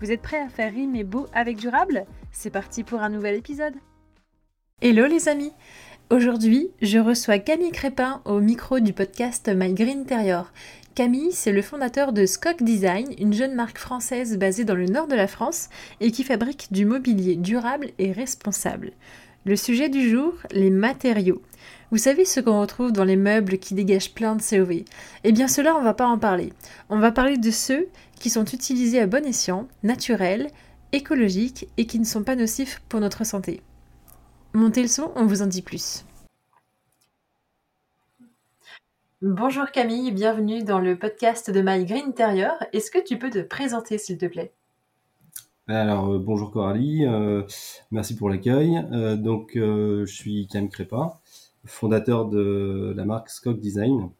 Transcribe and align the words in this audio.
Vous 0.00 0.12
êtes 0.12 0.22
prêts 0.22 0.40
à 0.40 0.48
faire 0.48 0.72
rimer 0.72 1.02
beau 1.02 1.26
avec 1.32 1.56
durable? 1.56 2.06
C'est 2.30 2.50
parti 2.50 2.84
pour 2.84 3.00
un 3.00 3.08
nouvel 3.08 3.34
épisode 3.34 3.74
Hello 4.80 5.06
les 5.06 5.28
amis 5.28 5.52
Aujourd'hui, 6.08 6.70
je 6.80 7.00
reçois 7.00 7.40
Camille 7.40 7.72
Crépin 7.72 8.22
au 8.24 8.38
micro 8.38 8.78
du 8.78 8.92
podcast 8.92 9.50
My 9.52 9.74
Green 9.74 10.02
Interior. 10.02 10.52
Camille, 10.94 11.32
c'est 11.32 11.50
le 11.50 11.62
fondateur 11.62 12.12
de 12.12 12.26
Skok 12.26 12.62
Design, 12.62 13.12
une 13.18 13.32
jeune 13.32 13.56
marque 13.56 13.78
française 13.78 14.38
basée 14.38 14.64
dans 14.64 14.76
le 14.76 14.86
nord 14.86 15.08
de 15.08 15.16
la 15.16 15.26
France 15.26 15.68
et 16.00 16.12
qui 16.12 16.22
fabrique 16.22 16.68
du 16.70 16.84
mobilier 16.84 17.34
durable 17.34 17.88
et 17.98 18.12
responsable. 18.12 18.92
Le 19.48 19.56
sujet 19.56 19.88
du 19.88 20.10
jour, 20.10 20.34
les 20.50 20.68
matériaux. 20.68 21.40
Vous 21.90 21.96
savez 21.96 22.26
ce 22.26 22.38
qu'on 22.38 22.60
retrouve 22.60 22.92
dans 22.92 23.04
les 23.04 23.16
meubles 23.16 23.56
qui 23.56 23.72
dégagent 23.72 24.12
plein 24.12 24.36
de 24.36 24.42
COV 24.42 24.84
Eh 25.24 25.32
bien 25.32 25.48
cela, 25.48 25.74
on 25.74 25.82
va 25.82 25.94
pas 25.94 26.06
en 26.06 26.18
parler. 26.18 26.52
On 26.90 26.98
va 26.98 27.12
parler 27.12 27.38
de 27.38 27.50
ceux 27.50 27.88
qui 28.20 28.28
sont 28.28 28.44
utilisés 28.44 29.00
à 29.00 29.06
bon 29.06 29.24
escient, 29.24 29.66
naturels, 29.82 30.50
écologiques 30.92 31.66
et 31.78 31.86
qui 31.86 31.98
ne 31.98 32.04
sont 32.04 32.24
pas 32.24 32.36
nocifs 32.36 32.82
pour 32.90 33.00
notre 33.00 33.24
santé. 33.24 33.62
Montez 34.52 34.82
le 34.82 34.88
son, 34.88 35.12
on 35.16 35.24
vous 35.24 35.40
en 35.40 35.46
dit 35.46 35.62
plus. 35.62 36.04
Bonjour 39.22 39.70
Camille, 39.70 40.12
bienvenue 40.12 40.62
dans 40.62 40.78
le 40.78 40.98
podcast 40.98 41.50
de 41.50 41.62
My 41.62 41.86
Green 41.86 42.08
Interior. 42.08 42.52
Est-ce 42.74 42.90
que 42.90 43.02
tu 43.02 43.18
peux 43.18 43.30
te 43.30 43.40
présenter 43.40 43.96
s'il 43.96 44.18
te 44.18 44.26
plaît? 44.26 44.52
Alors 45.74 46.10
euh, 46.10 46.18
bonjour 46.18 46.50
Coralie, 46.50 47.04
euh, 47.04 47.42
merci 47.90 48.16
pour 48.16 48.30
l'accueil. 48.30 48.82
Euh, 48.92 49.16
donc 49.16 49.52
je 49.54 50.06
suis 50.06 50.46
Camille 50.46 50.70
Crépin, 50.70 51.12
fondateur 51.66 52.26
de 52.26 52.94
la 52.96 53.04
marque 53.04 53.28
Skok 53.28 53.60
Design. 53.60 54.10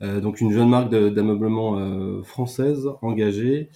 donc 0.00 0.40
une 0.40 0.52
jeune 0.52 0.68
marque 0.68 0.90
d'ameublement 0.90 2.22
française 2.22 2.90
engagée 3.00 3.70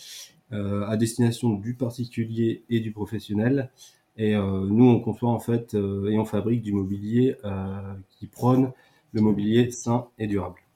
à 0.51 0.97
destination 0.97 1.51
du 1.51 1.75
particulier 1.75 2.65
et 2.69 2.81
du 2.81 2.93
professionnel. 2.93 3.71
Et 4.17 4.35
nous 4.35 4.85
on 4.85 5.01
conçoit 5.01 5.31
en 5.31 5.39
fait 5.39 5.75
et 5.75 6.19
on 6.19 6.25
fabrique 6.25 6.63
du 6.63 6.73
mobilier 6.73 7.37
qui 8.11 8.27
prône 8.27 8.73
le 9.13 9.23
mobilier 9.23 9.71
sain 9.71 10.09
et 10.19 10.27
durable. 10.27 10.68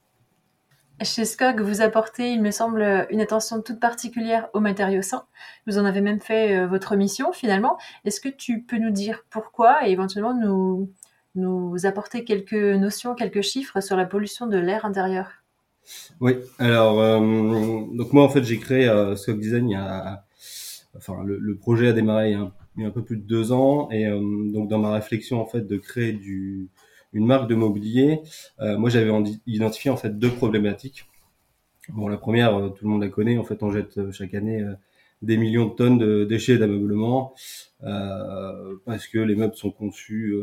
Chez 1.03 1.25
Skog, 1.25 1.59
vous 1.59 1.81
apportez, 1.81 2.31
il 2.31 2.41
me 2.41 2.51
semble, 2.51 3.07
une 3.09 3.19
attention 3.19 3.61
toute 3.61 3.79
particulière 3.79 4.47
aux 4.53 4.61
matériaux 4.61 5.01
sains. 5.01 5.25
Vous 5.67 5.77
en 5.77 5.85
avez 5.85 5.99
même 5.99 6.21
fait 6.21 6.55
euh, 6.55 6.67
votre 6.67 6.95
mission 6.95 7.33
finalement. 7.33 7.77
Est-ce 8.05 8.21
que 8.21 8.29
tu 8.29 8.61
peux 8.61 8.77
nous 8.77 8.91
dire 8.91 9.25
pourquoi 9.29 9.87
et 9.87 9.91
éventuellement 9.91 10.33
nous, 11.35 11.85
apporter 11.85 12.23
quelques 12.23 12.53
notions, 12.53 13.15
quelques 13.15 13.41
chiffres 13.41 13.81
sur 13.81 13.97
la 13.97 14.05
pollution 14.05 14.47
de 14.47 14.57
l'air 14.57 14.85
intérieur? 14.85 15.27
Oui, 16.21 16.37
alors 16.59 17.01
euh, 17.01 17.19
donc 17.91 18.13
moi 18.13 18.23
en 18.23 18.29
fait 18.29 18.43
j'ai 18.43 18.57
créé 18.57 18.87
euh, 18.87 19.17
Skog 19.17 19.39
Design 19.39 19.67
il 19.67 19.73
y 19.73 19.75
a, 19.75 20.23
enfin 20.95 21.21
le, 21.25 21.57
projet 21.57 21.89
a 21.89 21.93
démarré 21.93 22.31
il 22.31 22.81
y 22.81 22.85
a, 22.85 22.87
un, 22.87 22.91
peu 22.91 23.03
plus 23.03 23.17
de 23.17 23.27
deux 23.27 23.51
ans 23.51 23.89
et 23.91 24.05
donc 24.07 24.69
dans 24.69 24.79
ma 24.79 24.93
réflexion 24.93 25.41
en 25.41 25.45
fait 25.45 25.67
de 25.67 25.75
créer 25.75 26.13
du 26.13 26.69
une 27.13 27.25
marque 27.25 27.47
de 27.49 27.55
mobilier, 27.55 28.21
euh, 28.59 28.77
moi 28.77 28.89
j'avais 28.89 29.11
identifié 29.47 29.91
en 29.91 29.97
fait 29.97 30.17
deux 30.17 30.31
problématiques. 30.31 31.05
Bon, 31.89 32.07
la 32.07 32.17
première, 32.17 32.55
euh, 32.55 32.69
tout 32.69 32.85
le 32.85 32.91
monde 32.91 33.01
la 33.01 33.09
connaît. 33.09 33.37
En 33.37 33.43
fait, 33.43 33.61
on 33.61 33.71
jette 33.71 33.97
euh, 33.97 34.11
chaque 34.11 34.33
année 34.33 34.65
des 35.21 35.37
millions 35.37 35.67
de 35.67 35.73
tonnes 35.73 35.97
de 35.97 36.25
déchets 36.25 36.57
d'ameublement 36.57 37.33
euh, 37.83 38.75
parce 38.85 39.07
que 39.07 39.19
les 39.19 39.35
meubles 39.35 39.55
sont 39.55 39.71
conçus 39.71 40.35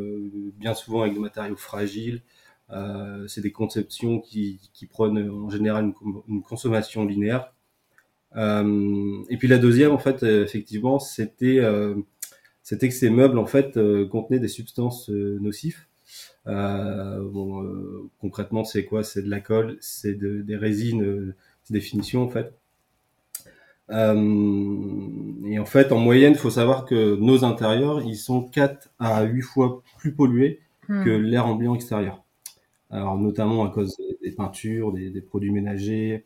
bien 0.58 0.74
souvent 0.74 1.02
avec 1.02 1.14
des 1.14 1.20
matériaux 1.20 1.56
fragiles. 1.56 2.22
Euh, 2.70 3.26
c'est 3.26 3.40
des 3.40 3.52
conceptions 3.52 4.20
qui, 4.20 4.60
qui, 4.72 4.86
prônent 4.86 5.28
en 5.28 5.50
général 5.50 5.92
une, 6.28 6.42
consommation 6.42 7.04
linéaire. 7.04 7.52
Euh, 8.36 9.22
et 9.28 9.36
puis 9.36 9.48
la 9.48 9.58
deuxième, 9.58 9.92
en 9.92 9.98
fait, 9.98 10.22
effectivement, 10.22 10.98
c'était 10.98 11.60
c'était 12.62 12.88
que 12.88 12.94
ces 12.94 13.10
meubles 13.10 13.38
en 13.38 13.46
fait 13.46 13.78
contenaient 14.08 14.38
des 14.38 14.48
substances 14.48 15.08
nocives 15.10 15.80
euh, 15.80 15.89
bon, 16.46 17.62
euh, 17.64 18.10
concrètement, 18.20 18.64
c'est 18.64 18.84
quoi? 18.84 19.02
C'est 19.04 19.22
de 19.22 19.30
la 19.30 19.40
colle, 19.40 19.76
c'est 19.80 20.14
de, 20.14 20.42
des 20.42 20.56
résines, 20.56 21.02
euh, 21.02 21.34
des 21.70 21.80
finitions 21.80 22.22
en 22.22 22.28
fait. 22.28 22.52
et 23.90 25.58
en 25.58 25.64
fait, 25.66 25.92
en 25.92 25.98
moyenne, 25.98 26.32
il 26.32 26.38
faut 26.38 26.50
savoir 26.50 26.84
que 26.86 27.16
nos 27.16 27.44
intérieurs, 27.44 28.02
ils 28.02 28.16
sont 28.16 28.42
4 28.42 28.90
à 28.98 29.22
8 29.24 29.42
fois 29.42 29.82
plus 29.98 30.12
pollués 30.12 30.60
hmm. 30.88 31.04
que 31.04 31.10
l'air 31.10 31.46
ambiant 31.46 31.74
extérieur. 31.74 32.22
Alors, 32.90 33.16
notamment 33.18 33.64
à 33.64 33.70
cause 33.70 33.96
des 34.22 34.32
peintures, 34.32 34.92
des, 34.92 35.10
des 35.10 35.20
produits 35.20 35.52
ménagers, 35.52 36.24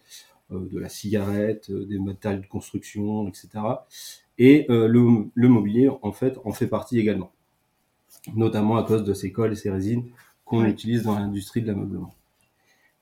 de 0.50 0.78
la 0.78 0.89
cigarette, 0.89 1.71
des 1.73 1.99
matériaux 1.99 2.41
de 2.41 2.47
construction, 2.47 3.28
etc. 3.28 3.49
Et 4.39 4.67
le, 4.69 5.27
le, 5.34 5.49
mobilier, 5.49 5.89
en 6.03 6.12
fait, 6.12 6.39
en 6.44 6.53
fait 6.53 6.67
partie 6.67 6.99
également 6.99 7.33
notamment 8.35 8.77
à 8.77 8.83
cause 8.85 9.05
de 9.05 9.12
ces 9.15 9.33
colles 9.33 9.53
et 9.53 9.57
ces 9.57 9.71
résines 9.71 10.05
qu'on 10.45 10.65
utilise 10.65 11.03
dans 11.03 11.19
l'industrie 11.19 11.62
de 11.62 11.67
l'ameublement. 11.69 12.15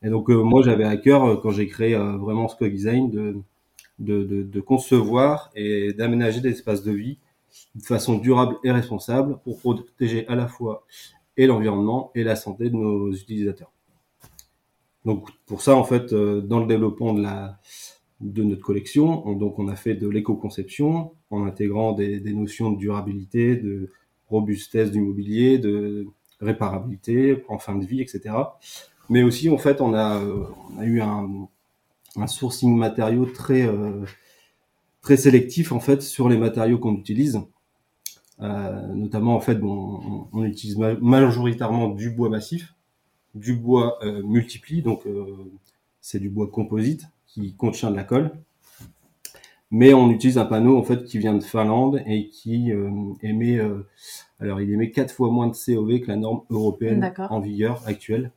Et 0.02 0.08
donc 0.08 0.30
euh, 0.30 0.42
moi 0.42 0.62
j'avais 0.62 0.84
à 0.84 0.96
cœur 0.96 1.24
euh, 1.24 1.36
quand 1.36 1.50
j'ai 1.50 1.68
créé 1.68 1.94
euh, 1.94 2.16
vraiment 2.16 2.48
ce 2.48 2.64
design 2.64 3.10
de, 3.10 3.36
de, 3.98 4.24
de, 4.24 4.42
de, 4.42 4.60
concevoir 4.60 5.50
et 5.54 5.92
d'aménager 5.92 6.40
des 6.40 6.50
espaces 6.50 6.82
de 6.82 6.92
vie 6.92 7.18
de 7.74 7.82
façon 7.82 8.18
durable 8.18 8.56
et 8.64 8.72
responsable 8.72 9.38
pour 9.44 9.60
protéger 9.60 10.26
à 10.26 10.34
la 10.34 10.48
fois 10.48 10.86
et 11.36 11.46
l'environnement 11.46 12.10
et 12.14 12.24
la 12.24 12.34
santé 12.34 12.70
de 12.70 12.76
nos 12.76 13.12
utilisateurs. 13.12 13.70
Donc 15.04 15.28
pour 15.46 15.62
ça 15.62 15.76
en 15.76 15.84
fait 15.84 16.12
dans 16.14 16.60
le 16.60 16.66
développement 16.66 17.12
de 17.12 17.22
la 17.22 17.58
de 18.20 18.44
notre 18.44 18.62
collection, 18.62 19.26
on, 19.26 19.32
donc 19.34 19.58
on 19.58 19.66
a 19.66 19.74
fait 19.74 19.94
de 19.94 20.08
l'éco-conception 20.08 21.12
en 21.30 21.44
intégrant 21.44 21.92
des, 21.92 22.20
des 22.20 22.32
notions 22.32 22.70
de 22.70 22.78
durabilité, 22.78 23.56
de 23.56 23.90
robustesse 24.32 24.90
du 24.90 25.00
mobilier, 25.00 25.58
de 25.58 26.06
réparabilité 26.40 27.44
en 27.48 27.58
fin 27.58 27.76
de 27.76 27.84
vie, 27.84 28.00
etc. 28.00 28.34
Mais 29.08 29.22
aussi, 29.22 29.48
en 29.50 29.58
fait, 29.58 29.80
on 29.80 29.94
a, 29.94 30.20
eu 30.82 31.00
un, 31.00 31.48
un 32.16 32.26
sourcing 32.26 32.76
matériaux 32.76 33.26
très, 33.26 33.66
euh, 33.66 34.04
très 35.02 35.16
sélectif, 35.16 35.72
en 35.72 35.80
fait, 35.80 36.02
sur 36.02 36.28
les 36.28 36.38
matériaux 36.38 36.78
qu'on 36.78 36.94
utilise. 36.94 37.40
Euh, 38.40 38.86
notamment, 38.94 39.36
en 39.36 39.40
fait, 39.40 39.56
bon, 39.56 40.28
on, 40.32 40.44
utilise 40.44 40.76
majoritairement 40.76 41.88
du 41.88 42.10
bois 42.10 42.28
massif, 42.28 42.74
du 43.34 43.54
bois 43.54 43.98
euh, 44.02 44.22
multipli, 44.22 44.82
donc 44.82 45.06
euh, 45.06 45.24
c'est 46.00 46.18
du 46.18 46.28
bois 46.28 46.50
composite 46.50 47.04
qui 47.26 47.54
contient 47.54 47.90
de 47.90 47.96
la 47.96 48.04
colle 48.04 48.32
mais 49.72 49.94
on 49.94 50.10
utilise 50.10 50.36
un 50.36 50.44
panneau 50.44 50.78
en 50.78 50.82
fait 50.82 51.04
qui 51.04 51.18
vient 51.18 51.32
de 51.32 51.42
Finlande 51.42 52.02
et 52.06 52.28
qui 52.28 52.70
euh, 52.70 52.90
émet 53.22 53.58
euh, 53.58 53.88
alors 54.38 54.60
il 54.60 54.70
émet 54.70 54.90
quatre 54.90 55.12
fois 55.12 55.30
moins 55.30 55.48
de 55.48 55.54
COV 55.54 56.00
que 56.00 56.08
la 56.08 56.16
norme 56.16 56.42
européenne 56.50 57.12
en 57.18 57.40
vigueur 57.40 57.82
actuelle 57.86 58.30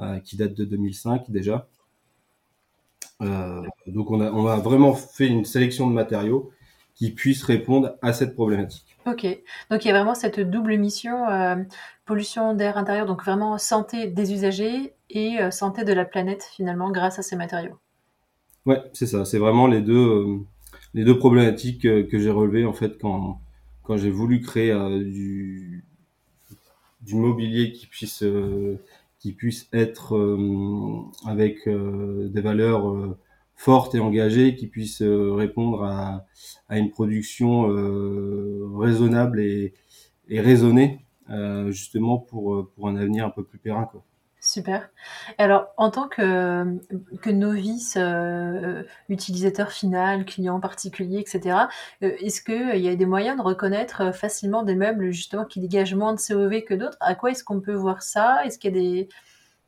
euh, 0.00 0.18
qui 0.20 0.36
date 0.36 0.54
de 0.54 0.64
2005 0.64 1.30
déjà. 1.30 1.68
donc 3.20 4.10
on 4.10 4.20
a, 4.22 4.32
on 4.32 4.46
a 4.46 4.56
vraiment 4.56 4.94
fait 4.94 5.26
une 5.26 5.44
sélection 5.44 5.86
de 5.86 5.92
matériaux 5.92 6.50
qui 6.94 7.10
puissent 7.10 7.44
répondre 7.44 7.96
à 8.02 8.12
cette 8.14 8.34
problématique. 8.34 8.96
Ok, 9.06 9.26
donc 9.70 9.84
il 9.84 9.88
y 9.88 9.90
a 9.90 9.94
vraiment 9.94 10.14
cette 10.14 10.40
double 10.40 10.76
mission, 10.76 11.24
pollution 12.04 12.54
d'air 12.54 12.76
intérieur, 12.76 13.06
donc 13.06 13.22
vraiment 13.24 13.56
santé 13.56 14.06
des 14.06 14.34
usagers 14.34 14.94
et 15.08 15.38
santé 15.50 15.84
de 15.84 15.92
la 15.94 16.04
planète 16.04 16.46
finalement 16.54 16.90
grâce 16.90 17.18
à 17.18 17.22
ces 17.22 17.36
matériaux. 17.36 17.78
Ouais, 18.66 18.82
c'est 18.92 19.06
ça, 19.06 19.24
c'est 19.24 19.38
vraiment 19.38 19.66
les 19.66 19.80
deux, 19.80 20.40
les 20.94 21.04
deux 21.04 21.18
problématiques 21.18 21.82
que, 21.82 22.02
que 22.02 22.18
j'ai 22.18 22.30
relevées 22.30 22.64
en 22.66 22.72
fait 22.72 22.98
quand 22.98 23.40
quand 23.82 23.96
j'ai 23.96 24.10
voulu 24.10 24.40
créer 24.40 24.70
euh, 24.72 25.02
du 25.02 25.84
du 27.00 27.14
mobilier 27.14 27.72
qui 27.72 27.86
puisse 27.86 28.22
euh, 28.22 28.78
qui 29.18 29.32
puisse 29.32 29.68
être 29.72 30.16
euh, 30.16 31.02
avec 31.26 31.68
des 31.68 32.40
valeurs 32.40 33.16
fortes 33.54 33.94
et 33.94 34.00
engagées, 34.00 34.56
qui 34.56 34.66
puisse 34.66 35.02
répondre 35.02 35.84
à, 35.84 36.26
à 36.68 36.78
une 36.78 36.90
production 36.90 37.62
raisonnable 38.78 39.40
et, 39.40 39.74
et 40.28 40.40
raisonnée, 40.40 41.00
justement 41.68 42.18
pour 42.18 42.70
pour 42.74 42.88
un 42.88 42.96
avenir 42.96 43.26
un 43.26 43.30
peu 43.30 43.44
plus 43.44 43.58
périn 43.58 43.84
quoi. 43.84 44.04
Super. 44.50 44.90
Alors, 45.38 45.68
en 45.76 45.90
tant 45.90 46.08
que, 46.08 46.64
novice, 47.30 47.96
euh, 47.96 48.82
utilisateur 49.08 49.70
final, 49.70 50.24
client 50.24 50.60
particulier, 50.60 51.18
etc., 51.20 51.56
euh, 52.02 52.12
est-ce 52.20 52.42
qu'il 52.42 52.80
y 52.80 52.88
a 52.88 52.96
des 52.96 53.06
moyens 53.06 53.36
de 53.36 53.42
reconnaître 53.42 54.14
facilement 54.14 54.62
des 54.62 54.74
meubles 54.74 55.10
justement 55.12 55.44
qui 55.44 55.60
dégagent 55.60 55.94
moins 55.94 56.14
de 56.14 56.20
COV 56.20 56.62
que 56.62 56.74
d'autres? 56.74 56.98
À 57.00 57.14
quoi 57.14 57.30
est-ce 57.30 57.44
qu'on 57.44 57.60
peut 57.60 57.74
voir 57.74 58.02
ça? 58.02 58.44
Est-ce 58.44 58.58
qu'il 58.58 58.76
y 58.76 59.00
a 59.00 59.06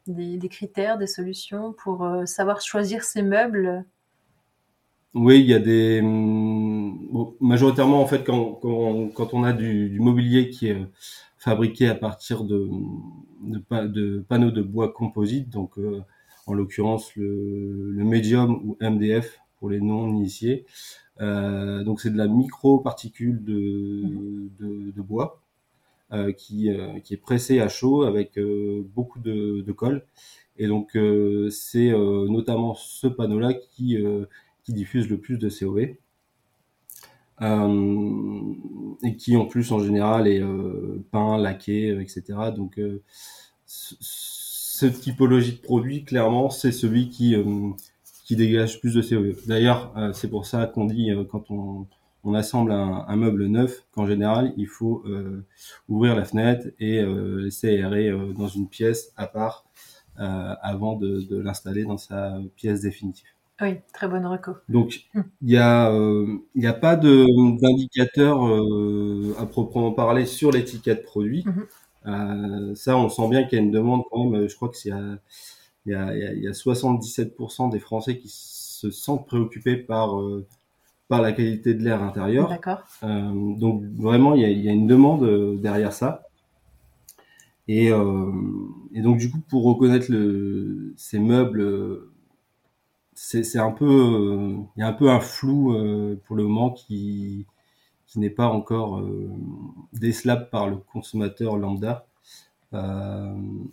des, 0.06 0.48
critères, 0.48 0.98
des 0.98 1.06
solutions 1.06 1.72
pour 1.72 2.08
savoir 2.26 2.60
choisir 2.60 3.04
ces 3.04 3.22
meubles? 3.22 3.84
Oui, 5.14 5.40
il 5.40 5.46
y 5.46 5.54
a 5.54 5.58
des 5.58 6.00
bon, 6.02 7.36
majoritairement 7.40 8.00
en 8.00 8.06
fait 8.06 8.24
quand, 8.24 8.60
on 8.64 9.44
a 9.44 9.52
du, 9.52 10.00
mobilier 10.00 10.48
qui 10.48 10.68
est 10.68 10.86
fabriqué 11.42 11.88
à 11.88 11.94
partir 11.96 12.44
de, 12.44 12.68
de, 13.42 13.86
de 13.88 14.20
panneaux 14.28 14.52
de 14.52 14.62
bois 14.62 14.92
composite, 14.92 15.48
donc 15.50 15.76
euh, 15.78 16.00
en 16.46 16.54
l'occurrence 16.54 17.16
le, 17.16 17.90
le, 17.90 18.04
medium 18.04 18.52
ou 18.64 18.76
MDF 18.80 19.40
pour 19.58 19.68
les 19.70 19.80
non 19.80 20.08
initiés. 20.08 20.66
Euh, 21.20 21.82
donc 21.82 22.00
c'est 22.00 22.10
de 22.10 22.16
la 22.18 22.28
micro 22.28 22.78
particule 22.78 23.42
de, 23.44 24.48
de, 24.58 24.92
de 24.92 25.02
bois 25.02 25.42
euh, 26.12 26.32
qui, 26.32 26.70
euh, 26.70 27.00
qui 27.00 27.14
est 27.14 27.18
pressé 27.18 27.60
à 27.60 27.68
chaud 27.68 28.02
avec 28.02 28.38
euh, 28.38 28.82
beaucoup 28.94 29.18
de, 29.18 29.62
de 29.62 29.72
colle. 29.72 30.06
Et 30.58 30.68
donc 30.68 30.96
c'est 31.50 31.90
notamment 31.92 32.74
ce 32.74 33.06
panneau-là 33.06 33.54
qui 33.54 33.96
qui 34.64 34.72
diffuse 34.74 35.08
le 35.08 35.18
plus 35.18 35.38
de 35.38 35.48
COV. 35.48 35.96
Euh, 37.42 38.54
et 39.02 39.16
qui 39.16 39.36
en 39.36 39.46
plus 39.46 39.72
en 39.72 39.80
général 39.80 40.28
est 40.28 40.40
euh, 40.40 41.04
peint, 41.10 41.38
laqué, 41.38 41.90
euh, 41.90 42.00
etc. 42.00 42.22
Donc 42.54 42.80
cette 43.66 45.00
typologie 45.00 45.52
de 45.52 45.60
produit, 45.60 46.04
clairement, 46.04 46.50
c'est 46.50 46.72
celui 46.72 47.08
qui 47.08 47.36
qui 48.24 48.36
dégage 48.36 48.80
plus 48.80 48.94
de 48.94 49.02
COV. 49.02 49.46
D'ailleurs, 49.46 49.92
c'est 50.14 50.28
pour 50.28 50.46
ça 50.46 50.66
qu'on 50.66 50.84
dit 50.84 51.10
quand 51.30 51.50
on, 51.50 51.86
assemble 52.34 52.72
un, 52.72 53.16
meuble 53.16 53.46
neuf 53.46 53.84
qu'en 53.92 54.06
général, 54.06 54.52
il 54.56 54.66
faut 54.66 55.04
ouvrir 55.88 56.14
la 56.16 56.24
fenêtre 56.24 56.68
et 56.78 57.02
laisser 57.04 57.68
aérer 57.68 58.12
dans 58.36 58.48
une 58.48 58.68
pièce 58.68 59.12
à 59.16 59.26
part 59.26 59.64
avant 60.16 60.96
de 60.96 61.36
l'installer 61.38 61.84
dans 61.84 61.98
sa 61.98 62.38
pièce 62.56 62.82
définitive. 62.82 63.28
Oui, 63.62 63.76
très 63.92 64.08
bonne 64.08 64.26
reco. 64.26 64.56
Donc, 64.68 65.04
hum. 65.14 65.24
il 65.40 65.48
n'y 65.48 65.56
a, 65.56 65.90
euh, 65.92 66.26
y 66.56 66.66
a 66.66 66.72
pas 66.72 66.96
d'indicateur 66.96 68.44
euh, 68.44 69.36
à 69.38 69.46
proprement 69.46 69.92
parler 69.92 70.26
sur 70.26 70.50
l'étiquette 70.50 71.04
produit. 71.04 71.44
Mmh 71.46 71.62
euh, 72.04 72.74
ça, 72.74 72.96
on 72.96 73.08
sent 73.08 73.28
bien 73.28 73.44
qu'il 73.44 73.56
y 73.56 73.60
a 73.60 73.64
une 73.64 73.70
demande 73.70 74.02
quand 74.10 74.24
même. 74.24 74.48
Je 74.48 74.56
crois 74.56 74.68
que 74.68 74.76
c'est 74.76 74.90
il 75.86 75.92
y 75.92 75.94
a, 75.94 76.12
y, 76.16 76.48
a, 76.48 76.50
77% 76.50 77.70
des 77.70 77.78
Français 77.78 78.18
qui 78.18 78.26
se 78.28 78.90
sentent 78.90 79.24
préoccupés 79.24 79.76
par 79.76 80.20
par 81.06 81.22
la 81.22 81.30
qualité 81.30 81.74
de 81.74 81.84
l'air 81.84 82.02
intérieur. 82.02 82.48
D'accord. 82.48 82.80
donc 83.02 83.84
vraiment, 83.96 84.34
il 84.34 84.40
y 84.40 84.44
a, 84.44 84.48
y 84.48 84.68
a, 84.68 84.72
une 84.72 84.88
demande 84.88 85.60
derrière 85.60 85.92
ça. 85.92 86.24
Et, 87.68 87.90
et, 87.90 89.00
donc 89.00 89.18
du 89.18 89.30
coup, 89.30 89.38
pour 89.48 89.62
reconnaître 89.62 90.10
le, 90.10 90.94
ces 90.96 91.20
meubles 91.20 92.10
c'est 93.24 93.58
un 93.58 93.70
peu 93.70 93.84
euh, 93.86 94.56
il 94.76 94.80
y 94.80 94.82
a 94.82 94.88
un 94.88 94.92
peu 94.92 95.10
un 95.10 95.20
flou 95.20 95.74
euh, 95.74 96.20
pour 96.24 96.36
le 96.36 96.42
moment 96.44 96.70
qui 96.70 97.46
qui 98.06 98.18
n'est 98.18 98.30
pas 98.30 98.48
encore 98.48 98.98
euh, 98.98 99.30
décelable 99.92 100.48
par 100.50 100.68
le 100.68 100.76
consommateur 100.76 101.56
lambda. 101.56 102.06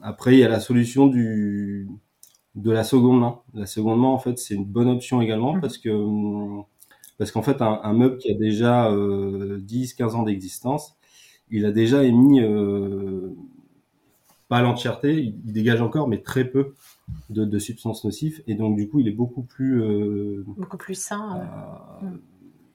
Après, 0.01 0.33
il 0.33 0.39
y 0.39 0.43
a 0.43 0.49
la 0.49 0.59
solution 0.59 1.07
du 1.07 1.89
de 2.55 2.71
la 2.71 2.83
seconde 2.83 3.19
main. 3.21 3.39
La 3.53 3.65
seconde 3.65 4.01
main, 4.01 4.09
en 4.09 4.19
fait, 4.19 4.37
c'est 4.37 4.55
une 4.55 4.65
bonne 4.65 4.89
option 4.89 5.21
également 5.21 5.55
mmh. 5.55 5.61
parce 5.61 5.77
que 5.77 5.89
parce 7.17 7.31
qu'en 7.31 7.41
fait, 7.41 7.61
un, 7.61 7.81
un, 7.83 7.93
meuble 7.93 8.17
qui 8.17 8.31
a 8.31 8.35
déjà 8.35 8.91
euh, 8.91 9.59
10-15 9.67 10.11
ans 10.15 10.23
d'existence, 10.23 10.97
il 11.49 11.65
a 11.65 11.71
déjà 11.71 12.03
émis 12.03 12.41
euh, 12.41 13.35
pas 14.47 14.61
l'entièreté, 14.61 15.15
il, 15.15 15.35
il, 15.45 15.53
dégage 15.53 15.81
encore, 15.81 16.07
mais 16.07 16.21
très 16.21 16.45
peu 16.45 16.73
de, 17.29 17.45
de, 17.45 17.59
substances 17.59 18.03
nocives. 18.05 18.43
Et 18.47 18.55
donc 18.55 18.77
du 18.77 18.89
coup 18.89 18.99
il 18.99 19.07
est 19.07 19.13
beaucoup 19.13 19.43
plus 19.43 19.81
euh, 19.81 20.43
beaucoup 20.45 20.77
plus 20.77 20.95
sain 20.95 21.39
euh, 22.03 22.07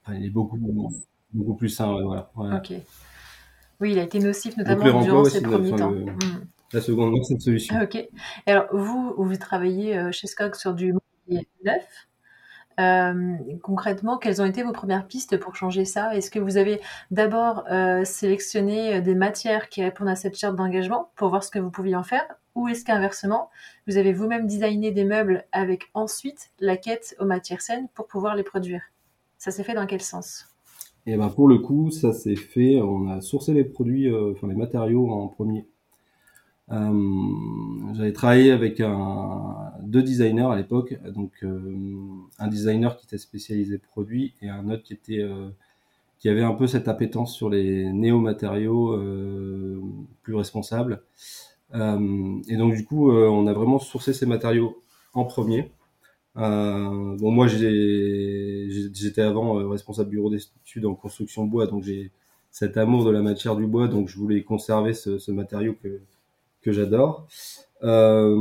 enfin, 0.03 0.17
il 0.17 0.25
est 0.25 0.29
beaucoup 0.29 0.57
beaucoup 1.33 1.55
plus 1.55 1.69
sain 1.69 1.93
ouais, 1.93 2.19
voilà, 2.35 2.57
ok. 2.57 2.73
Oui 3.81 3.91
il 3.91 3.99
a 3.99 4.03
été 4.03 4.19
nocif 4.19 4.55
notamment 4.57 5.01
durant 5.01 5.25
ses 5.25 5.41
premiers 5.41 5.75
temps. 5.75 5.91
le, 5.91 6.05
mm. 6.05 6.47
la 6.73 6.81
seconde 6.81 7.15
c'est 7.23 7.33
une 7.33 7.39
solution. 7.39 7.81
Ok. 7.81 8.07
Alors 8.45 8.65
vous 8.71 9.13
vous 9.17 9.35
travaillez 9.37 9.97
euh, 9.97 10.11
chez 10.11 10.27
Skog 10.27 10.55
sur 10.55 10.73
du 10.73 10.93
neuf 11.29 12.07
euh, 12.79 13.35
concrètement, 13.61 14.17
quelles 14.17 14.41
ont 14.41 14.45
été 14.45 14.63
vos 14.63 14.71
premières 14.71 15.07
pistes 15.07 15.37
pour 15.37 15.55
changer 15.55 15.85
ça? 15.85 16.15
Est-ce 16.15 16.31
que 16.31 16.39
vous 16.39 16.57
avez 16.57 16.79
d'abord 17.11 17.63
euh, 17.71 18.03
sélectionné 18.03 19.01
des 19.01 19.15
matières 19.15 19.69
qui 19.69 19.83
répondent 19.83 20.09
à 20.09 20.15
cette 20.15 20.37
charte 20.37 20.55
d'engagement 20.55 21.11
pour 21.15 21.29
voir 21.29 21.43
ce 21.43 21.51
que 21.51 21.59
vous 21.59 21.71
pouviez 21.71 21.95
en 21.95 22.03
faire? 22.03 22.25
Ou 22.55 22.69
est-ce 22.69 22.85
qu'inversement, 22.85 23.49
vous 23.87 23.97
avez 23.97 24.13
vous-même 24.13 24.47
designé 24.47 24.91
des 24.91 25.03
meubles 25.03 25.45
avec 25.51 25.89
ensuite 25.93 26.51
la 26.59 26.77
quête 26.77 27.15
aux 27.19 27.25
matières 27.25 27.61
saines 27.61 27.87
pour 27.93 28.07
pouvoir 28.07 28.35
les 28.35 28.43
produire? 28.43 28.81
Ça 29.37 29.51
s'est 29.51 29.63
fait 29.63 29.73
dans 29.73 29.85
quel 29.85 30.01
sens? 30.01 30.45
Et 31.07 31.13
eh 31.13 31.17
ben 31.17 31.29
pour 31.29 31.47
le 31.47 31.59
coup, 31.59 31.91
ça 31.91 32.13
s'est 32.13 32.35
fait, 32.35 32.81
on 32.81 33.07
a 33.07 33.21
sourcé 33.21 33.53
les 33.53 33.63
produits, 33.63 34.09
euh, 34.09 34.31
enfin 34.31 34.47
les 34.47 34.55
matériaux 34.55 35.11
en 35.11 35.27
premier. 35.27 35.67
Euh, 36.71 37.93
j'avais 37.93 38.13
travaillé 38.13 38.51
avec 38.51 38.79
un, 38.79 39.71
deux 39.81 40.01
designers 40.01 40.51
à 40.51 40.55
l'époque, 40.55 40.95
donc 41.11 41.31
euh, 41.43 41.75
un 42.39 42.47
designer 42.47 42.97
qui 42.97 43.05
était 43.05 43.19
spécialisé 43.19 43.77
produit 43.77 44.33
et 44.41 44.49
un 44.49 44.69
autre 44.69 44.83
qui 44.83 44.93
était 44.93 45.19
euh, 45.19 45.49
qui 46.19 46.29
avait 46.29 46.41
un 46.41 46.53
peu 46.53 46.65
cette 46.65 46.87
appétence 46.87 47.35
sur 47.35 47.49
les 47.49 47.91
néo-matériaux 47.93 48.97
plus 50.23 50.35
responsables. 50.35 51.03
Et 51.73 52.57
donc 52.57 52.73
du 52.73 52.85
coup, 52.85 53.11
on 53.11 53.47
a 53.47 53.53
vraiment 53.53 53.79
sourcé 53.79 54.13
ces 54.13 54.25
matériaux 54.25 54.81
en 55.13 55.25
premier. 55.25 55.71
bon, 56.35 57.31
moi, 57.31 57.47
j'étais 57.47 59.21
avant 59.21 59.69
responsable 59.69 60.09
bureau 60.09 60.29
d'études 60.31 60.85
en 60.85 60.95
construction 60.95 61.45
bois, 61.45 61.67
donc 61.67 61.83
j'ai 61.83 62.11
cet 62.49 62.77
amour 62.77 63.03
de 63.05 63.11
la 63.11 63.21
matière 63.21 63.55
du 63.55 63.67
bois, 63.67 63.87
donc 63.87 64.07
je 64.07 64.17
voulais 64.17 64.41
conserver 64.43 64.93
ce, 64.93 65.19
ce 65.19 65.31
matériau 65.31 65.75
que 65.83 65.99
que 66.65 66.71
j'adore. 66.71 67.27
Euh, 67.83 68.35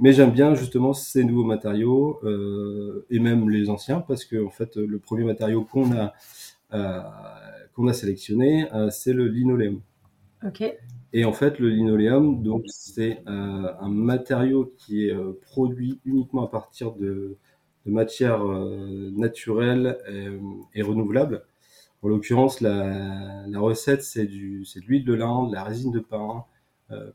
mais 0.00 0.12
j'aime 0.12 0.30
bien 0.30 0.54
justement 0.54 0.92
ces 0.92 1.24
nouveaux 1.24 1.44
matériaux 1.44 2.20
euh, 2.22 3.04
et 3.10 3.18
même 3.18 3.50
les 3.50 3.68
anciens 3.68 4.00
parce 4.00 4.24
que 4.24 4.44
en 4.44 4.50
fait 4.50 4.76
le 4.76 4.98
premier 4.98 5.24
matériau 5.24 5.64
qu'on 5.64 5.90
a 5.92 6.12
euh, 6.72 7.00
qu'on 7.74 7.88
a 7.88 7.92
sélectionné 7.92 8.68
c'est 8.90 9.12
le 9.12 9.26
linoléum. 9.26 9.80
Ok. 10.46 10.62
Et 11.12 11.24
en 11.24 11.32
fait 11.32 11.58
le 11.58 11.70
linoléum 11.70 12.42
donc 12.42 12.64
c'est 12.68 13.22
un 13.26 13.88
matériau 13.88 14.72
qui 14.78 15.06
est 15.06 15.16
produit 15.40 16.00
uniquement 16.04 16.44
à 16.44 16.48
partir 16.48 16.92
de, 16.92 17.38
de 17.86 17.90
matières 17.90 18.44
naturelles 18.44 19.98
et, 20.08 20.78
et, 20.78 20.82
renouvelables. 20.82 21.42
En 22.02 22.08
l'occurrence 22.08 22.60
la, 22.60 23.44
la 23.48 23.58
recette 23.58 24.02
c'est 24.02 24.26
du 24.26 24.64
c'est 24.66 24.80
de 24.80 24.86
l'huile 24.86 25.04
de 25.04 25.14
lin, 25.14 25.48
de 25.48 25.54
la 25.54 25.64
résine 25.64 25.90
de 25.90 26.00
pin, 26.00 26.44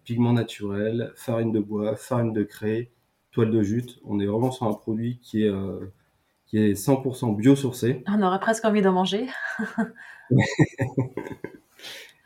pigments 0.03 0.33
naturels, 0.33 1.11
farine 1.15 1.51
de 1.51 1.59
bois, 1.59 1.95
farine 1.95 2.33
de 2.33 2.43
craie, 2.43 2.91
toile 3.31 3.51
de 3.51 3.61
jute. 3.61 3.99
On 4.03 4.19
est 4.19 4.25
vraiment 4.25 4.51
sur 4.51 4.65
un 4.65 4.73
produit 4.73 5.19
qui 5.21 5.43
est, 5.43 5.49
euh, 5.49 5.93
qui 6.47 6.57
est 6.57 6.73
100% 6.73 7.35
biosourcé. 7.35 8.03
On 8.07 8.21
aurait 8.23 8.39
presque 8.39 8.65
envie 8.65 8.81
d'en 8.81 8.93
manger. 8.93 9.27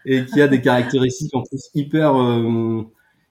et 0.06 0.26
qui 0.26 0.42
a 0.42 0.48
des 0.48 0.62
caractéristiques 0.62 1.36
en 1.36 1.44
plus 1.44 1.70
hyper, 1.76 2.16
euh, 2.16 2.84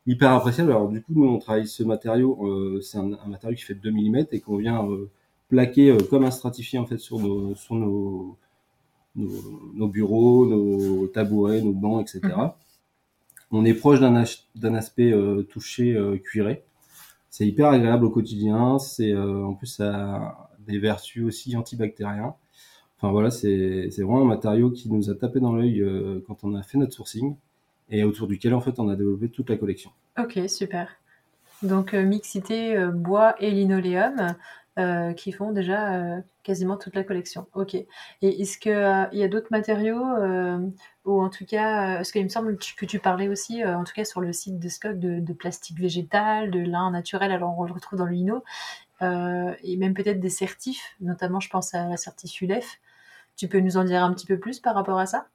hyper 0.07 0.33
appréciables. 0.33 0.71
Alors 0.73 0.89
du 0.89 1.03
coup, 1.03 1.13
nous, 1.15 1.29
on 1.29 1.39
travaille 1.39 1.67
ce 1.67 1.83
matériau, 1.83 2.47
euh, 2.47 2.81
c'est 2.83 2.99
un, 2.99 3.13
un, 3.15 3.29
matériau 3.29 3.57
qui 3.57 3.65
fait 3.65 3.75
2 3.75 3.91
mm 3.91 4.27
et 4.33 4.41
qu'on 4.41 4.59
vient 4.59 4.87
euh, 4.87 5.09
plaquer 5.49 5.97
comme 6.11 6.25
un 6.25 6.31
stratifié 6.31 6.79
en 6.79 6.87
fait 6.87 6.99
sur 6.99 7.19
nos, 7.19 7.55
sur 7.55 7.77
nos, 7.77 8.37
nos, 9.17 9.31
nos 9.75 9.89
bureaux, 9.89 10.47
nos 10.47 11.07
tabourets, 11.09 11.63
nos 11.63 11.73
bancs, 11.73 12.03
etc. 12.03 12.21
Mm 12.25 12.29
-hmm 12.31 12.53
on 13.51 13.65
est 13.65 13.75
proche 13.75 14.01
d'un 14.01 14.75
aspect 14.75 15.13
euh, 15.13 15.43
touché 15.43 15.95
euh, 15.95 16.19
cuiré. 16.19 16.63
C'est 17.31 17.47
hyper 17.47 17.69
agréable 17.69 18.05
au 18.05 18.11
quotidien. 18.11 18.79
C'est 18.79 19.13
euh, 19.13 19.45
en 19.45 19.55
plus 19.55 19.67
ça 19.67 19.95
a 19.95 20.51
des 20.67 20.79
vertus 20.79 21.25
aussi 21.25 21.57
antibactériens. 21.57 22.35
Enfin 22.97 23.13
voilà, 23.13 23.31
c'est 23.31 23.89
vraiment 23.97 24.23
un 24.23 24.27
matériau 24.27 24.71
qui 24.71 24.91
nous 24.91 25.09
a 25.09 25.15
tapé 25.15 25.41
dans 25.41 25.55
l'œil 25.55 25.83
quand 26.27 26.45
on 26.45 26.55
a 26.55 26.63
fait 26.63 26.77
notre 26.77 26.93
sourcing 26.93 27.35
et 27.89 28.05
autour 28.05 28.27
duquel 28.27 28.53
en 28.53 28.61
fait 28.61 28.79
on 28.79 28.91
a 28.91 28.95
développé 28.95 29.31
toute 29.31 29.49
la 29.49 29.57
collection. 29.57 29.91
Ok, 30.19 30.39
super. 30.49 30.91
Donc 31.63 31.95
mixité 31.95 32.77
bois 32.93 33.37
et 33.43 33.51
linoléum. 33.53 34.35
Euh, 34.79 35.13
qui 35.15 35.33
font 35.33 35.51
déjà 35.51 35.95
euh, 35.95 36.21
quasiment 36.45 36.77
toute 36.77 36.95
la 36.95 37.03
collection. 37.03 37.49
Ok. 37.55 37.75
Et 37.75 37.89
est-ce 38.23 38.57
qu'il 38.57 38.71
euh, 38.71 39.05
y 39.13 39.25
a 39.25 39.29
d'autres 39.29 39.49
matériaux, 39.51 40.01
ou 41.05 41.21
en 41.21 41.29
tout 41.29 41.45
cas, 41.45 42.01
est-ce 42.01 42.13
qu'il 42.13 42.23
me 42.23 42.29
semble 42.29 42.57
que 42.57 42.87
tu 42.87 43.01
parlais 43.01 43.29
aussi, 43.29 43.65
en 43.65 43.83
tout 43.83 43.93
cas 43.93 44.05
sur 44.05 44.21
le 44.21 44.33
site 44.33 44.61
de 44.61 44.69
Scott, 44.69 44.99
de, 44.99 45.33
plastique 45.33 45.79
végétal, 45.81 46.53
de 46.53 46.61
lin 46.61 46.93
naturel, 46.93 47.33
alors 47.33 47.59
on 47.59 47.65
le 47.65 47.73
retrouve 47.73 47.99
dans 47.99 48.07
le 48.07 48.13
lino, 48.13 48.45
et 49.03 49.77
même 49.77 49.93
peut-être 49.93 50.21
des 50.21 50.31
certifs, 50.31 50.95
notamment 51.01 51.41
je 51.41 51.51
pense 51.51 51.75
à 51.75 51.89
la 51.89 51.97
certif 51.97 52.41
ULEF. 52.41 52.79
Tu 53.37 53.49
peux 53.49 53.61
nous 53.61 53.77
en 53.77 53.85
dire 53.85 54.05
un 54.05 54.15
petit 54.15 54.27
peu 54.27 54.39
plus 54.39 54.61
par 54.61 54.75
rapport 54.77 54.99
à 54.99 55.07
ça? 55.07 55.27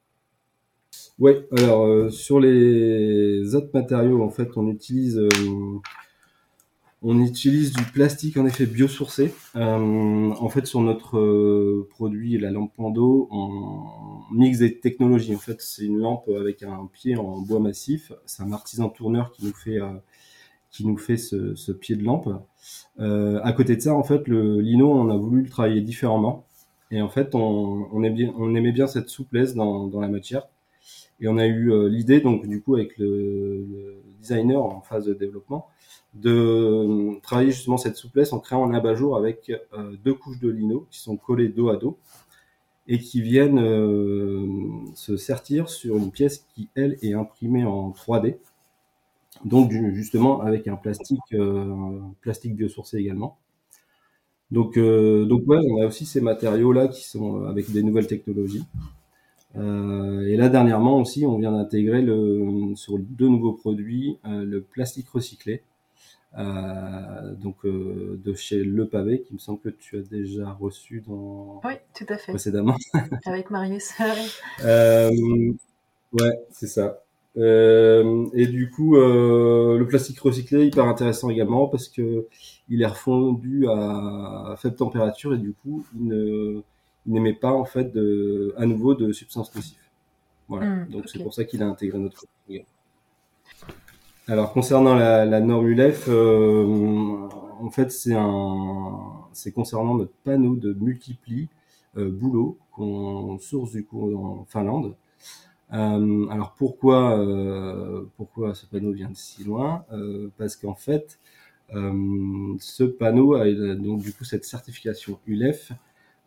Oui, 1.18 1.32
alors 1.58 2.10
sur 2.10 2.40
les 2.40 3.54
autres 3.54 3.70
matériaux, 3.74 4.22
en 4.22 4.30
fait, 4.30 4.48
on 4.56 4.66
utilise 4.66 5.20
on 7.08 7.20
utilise 7.20 7.72
du 7.72 7.84
plastique 7.84 8.36
en 8.36 8.46
effet 8.46 8.66
biosourcé. 8.66 9.32
Euh, 9.54 10.30
en 10.40 10.48
fait, 10.48 10.66
sur 10.66 10.80
notre 10.80 11.18
euh, 11.18 11.86
produit, 11.88 12.36
la 12.36 12.50
lampe 12.50 12.74
Pando, 12.74 13.28
on 13.30 14.34
mixe 14.34 14.58
des 14.58 14.80
technologies. 14.80 15.36
En 15.36 15.38
fait, 15.38 15.62
c'est 15.62 15.84
une 15.84 15.98
lampe 15.98 16.28
avec 16.36 16.64
un 16.64 16.90
pied 16.92 17.16
en 17.16 17.40
bois 17.42 17.60
massif. 17.60 18.10
C'est 18.26 18.42
un 18.42 18.50
artisan 18.52 18.88
tourneur 18.88 19.30
qui 19.30 19.46
nous 19.46 19.54
fait 19.54 19.78
euh, 19.78 21.54
ce, 21.54 21.70
pied 21.70 21.94
de 21.94 22.02
lampe. 22.02 22.28
à 22.98 23.52
côté 23.52 23.76
de 23.76 23.80
ça, 23.82 23.94
en 23.94 24.02
fait, 24.02 24.26
le 24.26 24.60
lino, 24.60 24.90
on 24.90 25.08
a 25.08 25.16
voulu 25.16 25.42
le 25.42 25.48
travailler 25.48 25.82
différemment. 25.82 26.48
Et 26.90 27.00
en 27.00 27.08
fait, 27.08 27.36
on, 27.36 28.02
aimait 28.02 28.72
bien 28.72 28.86
cette 28.88 29.10
souplesse 29.10 29.54
dans 29.54 30.00
la 30.00 30.08
matière. 30.08 30.48
Et 31.20 31.28
on 31.28 31.38
a 31.38 31.46
eu 31.46 31.88
l'idée, 31.88 32.20
donc 32.20 32.46
du 32.46 32.60
coup, 32.60 32.74
avec 32.74 32.98
le, 32.98 33.64
designer 34.20 34.62
en 34.62 34.80
phase 34.80 35.06
de 35.06 35.14
développement, 35.14 35.68
de 36.14 36.30
euh, 36.30 37.20
travailler 37.22 37.50
justement 37.52 37.76
cette 37.76 37.96
souplesse 37.96 38.32
en 38.32 38.40
créant 38.40 38.68
un 38.68 38.74
abat-jour 38.74 39.16
avec 39.16 39.50
euh, 39.50 39.96
deux 40.04 40.14
couches 40.14 40.40
de 40.40 40.48
lino 40.48 40.86
qui 40.90 41.00
sont 41.00 41.16
collées 41.16 41.48
dos 41.48 41.68
à 41.68 41.76
dos 41.76 41.98
et 42.88 42.98
qui 42.98 43.20
viennent 43.20 43.58
euh, 43.58 44.46
se 44.94 45.16
sertir 45.16 45.68
sur 45.68 45.96
une 45.96 46.10
pièce 46.10 46.46
qui, 46.54 46.68
elle, 46.74 46.96
est 47.02 47.14
imprimée 47.14 47.64
en 47.64 47.90
3D. 47.90 48.36
Donc, 49.44 49.70
justement, 49.70 50.40
avec 50.40 50.66
un 50.68 50.76
plastique, 50.76 51.20
biosourcé 52.54 52.98
également. 52.98 53.36
Donc, 54.52 54.78
donc 54.78 55.42
ouais, 55.46 55.58
on 55.68 55.82
a 55.82 55.86
aussi 55.86 56.06
ces 56.06 56.20
matériaux-là 56.20 56.88
qui 56.88 57.02
sont 57.02 57.44
avec 57.44 57.70
des 57.70 57.82
nouvelles 57.82 58.06
technologies. 58.06 58.64
Et 59.56 60.36
là, 60.36 60.48
dernièrement 60.48 61.00
aussi, 61.00 61.24
on 61.26 61.38
vient 61.38 61.52
d'intégrer 61.52 62.02
le, 62.02 62.74
sur 62.74 62.98
deux 62.98 63.28
nouveaux 63.28 63.54
produits 63.54 64.18
le 64.24 64.60
plastique 64.60 65.08
recyclé. 65.08 65.62
Euh, 66.38 67.34
donc 67.34 67.64
euh, 67.64 68.20
de 68.22 68.34
chez 68.34 68.62
Le 68.62 68.86
Pavé, 68.86 69.22
qui 69.22 69.32
me 69.32 69.38
semble 69.38 69.58
que 69.60 69.70
tu 69.70 69.96
as 69.96 70.02
déjà 70.02 70.50
reçu 70.50 71.02
dans 71.06 71.62
oui, 71.64 71.74
tout 71.94 72.04
à 72.10 72.18
fait. 72.18 72.32
précédemment. 72.32 72.76
Avec 73.24 73.50
Marius. 73.50 73.92
euh, 74.64 75.10
ouais, 76.12 76.46
c'est 76.50 76.66
ça. 76.66 77.00
Euh, 77.38 78.26
et 78.34 78.46
du 78.46 78.70
coup, 78.70 78.96
euh, 78.96 79.78
le 79.78 79.86
plastique 79.86 80.18
recyclé 80.20 80.66
hyper 80.66 80.84
intéressant 80.84 81.30
également 81.30 81.68
parce 81.68 81.88
que 81.88 82.26
il 82.68 82.82
est 82.82 82.86
refondu 82.86 83.66
à, 83.68 84.54
faible 84.58 84.76
température 84.76 85.34
et 85.34 85.38
du 85.38 85.52
coup, 85.52 85.86
il 85.94 86.06
ne 86.06 86.62
n'émet 87.06 87.34
pas 87.34 87.52
en 87.52 87.64
fait 87.64 87.92
de, 87.92 88.54
à 88.56 88.66
nouveau 88.66 88.94
de 88.94 89.12
substances 89.12 89.54
nocives. 89.54 89.78
Voilà. 90.48 90.66
Hmm, 90.66 90.88
donc 90.90 91.08
c'est 91.08 91.22
pour 91.22 91.34
ça 91.34 91.44
qu'il 91.44 91.62
a 91.62 91.66
intégré 91.66 91.98
notre 91.98 92.24
produit. 92.26 92.64
Alors 94.28 94.52
concernant 94.52 94.94
la, 94.94 95.24
la 95.24 95.40
norme 95.40 95.68
ULEF, 95.68 96.06
euh, 96.08 97.28
en 97.60 97.70
fait 97.70 97.92
c'est 97.92 98.14
un, 98.14 98.98
c'est 99.32 99.52
concernant 99.52 99.94
notre 99.94 100.14
panneau 100.24 100.56
de 100.56 100.72
multipli 100.72 101.48
euh, 101.96 102.10
boulot 102.10 102.58
qu'on 102.72 103.38
source 103.38 103.72
du 103.72 103.84
coup 103.84 104.14
en 104.16 104.44
Finlande. 104.44 104.96
Euh, 105.72 106.28
alors 106.28 106.54
pourquoi 106.56 107.18
pourquoi 108.16 108.54
ce 108.54 108.66
panneau 108.66 108.92
vient 108.92 109.10
de 109.10 109.16
si 109.16 109.44
loin? 109.44 109.84
Parce 110.38 110.56
qu'en 110.56 110.74
fait 110.74 111.18
ce 111.72 112.84
panneau 112.84 113.34
a 113.34 113.44
donc 113.74 114.02
du 114.02 114.12
coup 114.12 114.24
cette 114.24 114.44
certification 114.44 115.18
ULEF. 115.26 115.72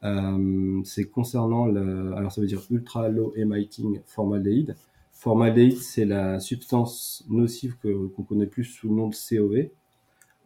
C'est 0.01 1.05
concernant 1.05 1.65
le, 1.65 2.13
alors 2.15 2.31
ça 2.31 2.41
veut 2.41 2.47
dire 2.47 2.61
ultra 2.71 3.09
low 3.09 3.33
emitting 3.35 3.99
formaldehyde. 4.05 4.75
Formaldehyd, 5.19 5.75
c'est 5.75 6.05
la 6.05 6.39
substance 6.39 7.25
nocive 7.29 7.75
qu'on 7.81 8.23
connaît 8.23 8.45
plus 8.45 8.63
sous 8.63 8.87
le 8.87 8.95
nom 8.95 9.09
de 9.09 9.15
COV, 9.15 9.67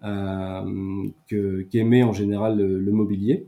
euh, 0.03 1.63
qu'émet 1.69 2.01
en 2.01 2.11
général 2.11 2.57
le, 2.57 2.91
mobilier. 2.91 3.45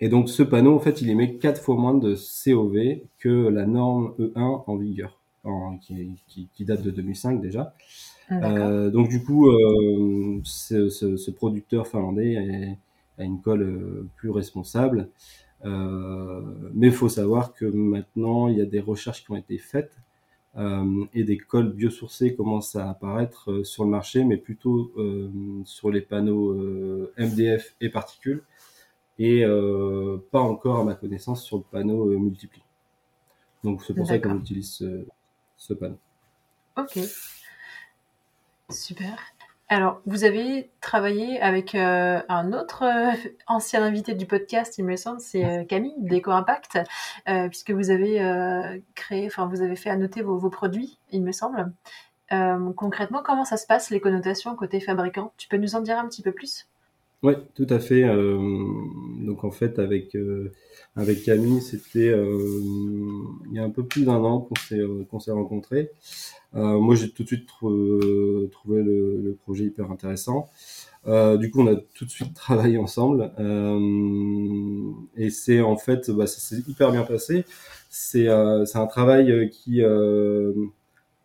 Et 0.00 0.08
donc 0.08 0.30
ce 0.30 0.42
panneau, 0.42 0.74
en 0.74 0.78
fait, 0.78 1.02
il 1.02 1.10
émet 1.10 1.34
quatre 1.34 1.60
fois 1.60 1.76
moins 1.76 1.92
de 1.92 2.14
COV 2.14 3.02
que 3.18 3.48
la 3.48 3.66
norme 3.66 4.14
E1 4.18 4.64
en 4.66 4.76
vigueur, 4.76 5.20
qui, 5.82 6.64
date 6.64 6.80
de 6.80 6.90
2005 6.90 7.42
déjà. 7.42 7.74
Euh, 8.32 8.88
donc 8.88 9.10
du 9.10 9.22
coup, 9.22 9.50
euh, 9.50 10.40
ce, 10.44 11.30
producteur 11.30 11.86
finlandais 11.86 12.78
a 13.18 13.24
une 13.24 13.40
colle 13.40 13.62
euh, 13.62 14.08
plus 14.16 14.30
responsable. 14.30 15.08
Euh, 15.64 16.42
mais 16.74 16.88
il 16.88 16.92
faut 16.92 17.08
savoir 17.08 17.54
que 17.54 17.64
maintenant, 17.64 18.48
il 18.48 18.58
y 18.58 18.60
a 18.60 18.66
des 18.66 18.80
recherches 18.80 19.24
qui 19.24 19.30
ont 19.30 19.36
été 19.36 19.58
faites 19.58 19.96
euh, 20.56 21.04
et 21.14 21.24
des 21.24 21.38
cols 21.38 21.72
biosourcés 21.72 22.34
commencent 22.34 22.76
à 22.76 22.90
apparaître 22.90 23.62
sur 23.62 23.84
le 23.84 23.90
marché, 23.90 24.24
mais 24.24 24.36
plutôt 24.36 24.92
sur 25.64 25.90
les 25.90 26.02
panneaux 26.02 26.54
MDF 27.18 27.74
et 27.80 27.88
particules, 27.88 28.44
et 29.18 29.44
pas 30.30 30.40
encore, 30.40 30.80
à 30.80 30.84
ma 30.84 30.94
connaissance, 30.94 31.42
sur 31.42 31.56
le 31.56 31.64
panneau 31.64 32.06
multipli. 32.18 32.62
Donc 33.64 33.82
c'est 33.82 33.94
pour 33.94 34.06
ça 34.06 34.18
qu'on 34.18 34.38
utilise 34.38 34.70
ce, 34.70 35.06
ce 35.56 35.72
panneau. 35.72 35.98
Ok. 36.76 37.00
Super. 38.70 39.33
Alors, 39.68 40.02
vous 40.04 40.24
avez 40.24 40.70
travaillé 40.82 41.40
avec 41.40 41.74
euh, 41.74 42.20
un 42.28 42.52
autre 42.52 42.84
euh, 42.84 43.30
ancien 43.46 43.82
invité 43.82 44.14
du 44.14 44.26
podcast, 44.26 44.76
il 44.76 44.84
me 44.84 44.96
semble, 44.96 45.20
c'est 45.20 45.44
euh, 45.44 45.64
Camille 45.64 45.94
d'Eco 45.98 46.30
Impact, 46.32 46.78
puisque 47.48 47.70
vous 47.70 47.90
avez 47.90 48.82
créé, 48.94 49.26
enfin, 49.26 49.46
vous 49.46 49.62
avez 49.62 49.76
fait 49.76 49.90
annoter 49.90 50.22
vos, 50.22 50.38
vos 50.38 50.50
produits, 50.50 50.98
il 51.10 51.22
me 51.22 51.32
semble. 51.32 51.72
concrètement, 52.76 53.22
comment 53.22 53.44
ça 53.44 53.56
se 53.56 53.66
passe 53.66 53.90
les 53.90 54.00
connotations 54.00 54.54
côté 54.56 54.80
fabricant? 54.80 55.32
Tu 55.38 55.48
peux 55.48 55.56
nous 55.56 55.74
en 55.76 55.80
dire 55.80 55.98
un 55.98 56.06
petit 56.08 56.22
peu 56.22 56.32
plus? 56.32 56.68
Oui, 57.24 57.34
tout 57.54 57.66
à 57.70 57.80
fait. 57.80 58.02
donc 58.02 59.44
en 59.44 59.50
fait, 59.50 59.78
avec 59.78 60.16
avec 60.94 61.24
Camille, 61.24 61.60
c'était 61.60 62.12
il 62.14 63.52
y 63.52 63.58
a 63.58 63.64
un 63.64 63.70
peu 63.70 63.84
plus 63.84 64.04
d'un 64.04 64.22
an 64.22 64.40
qu'on 64.40 64.54
s'est 64.54 64.82
qu'on 65.10 65.18
s'est 65.18 65.32
rencontrés. 65.32 65.90
Euh, 66.56 66.78
moi, 66.78 66.94
j'ai 66.94 67.10
tout 67.10 67.22
de 67.24 67.28
suite 67.28 67.46
trouvé 67.46 68.82
le, 68.82 69.36
projet 69.42 69.64
hyper 69.64 69.90
intéressant. 69.90 70.48
Euh, 71.06 71.36
du 71.36 71.50
coup, 71.50 71.60
on 71.62 71.66
a 71.66 71.76
tout 71.76 72.04
de 72.04 72.10
suite 72.10 72.32
travaillé 72.34 72.78
ensemble 72.78 73.32
euh, 73.38 74.92
et 75.16 75.30
c'est 75.30 75.60
en 75.60 75.76
fait, 75.76 76.10
bah, 76.10 76.26
ça 76.26 76.38
s'est 76.40 76.62
hyper 76.68 76.92
bien 76.92 77.02
passé. 77.02 77.44
C'est 77.90 78.28
euh, 78.28 78.64
un 78.74 78.86
travail 78.86 79.50
qui, 79.50 79.82
euh, 79.82 80.52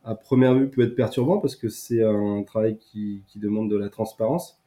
à 0.03 0.15
première 0.15 0.55
vue, 0.55 0.69
peut 0.69 0.81
être 0.83 0.95
perturbant 0.95 1.39
parce 1.39 1.55
que 1.55 1.69
c'est 1.69 2.03
un 2.03 2.43
travail 2.43 2.77
qui, 2.77 3.23
qui, 3.27 3.39
demande 3.39 3.69
de 3.69 3.77
la 3.77 3.89
transparence. 3.89 4.58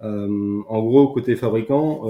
En 0.00 0.82
gros, 0.82 1.08
côté 1.08 1.36
fabricant, 1.36 2.02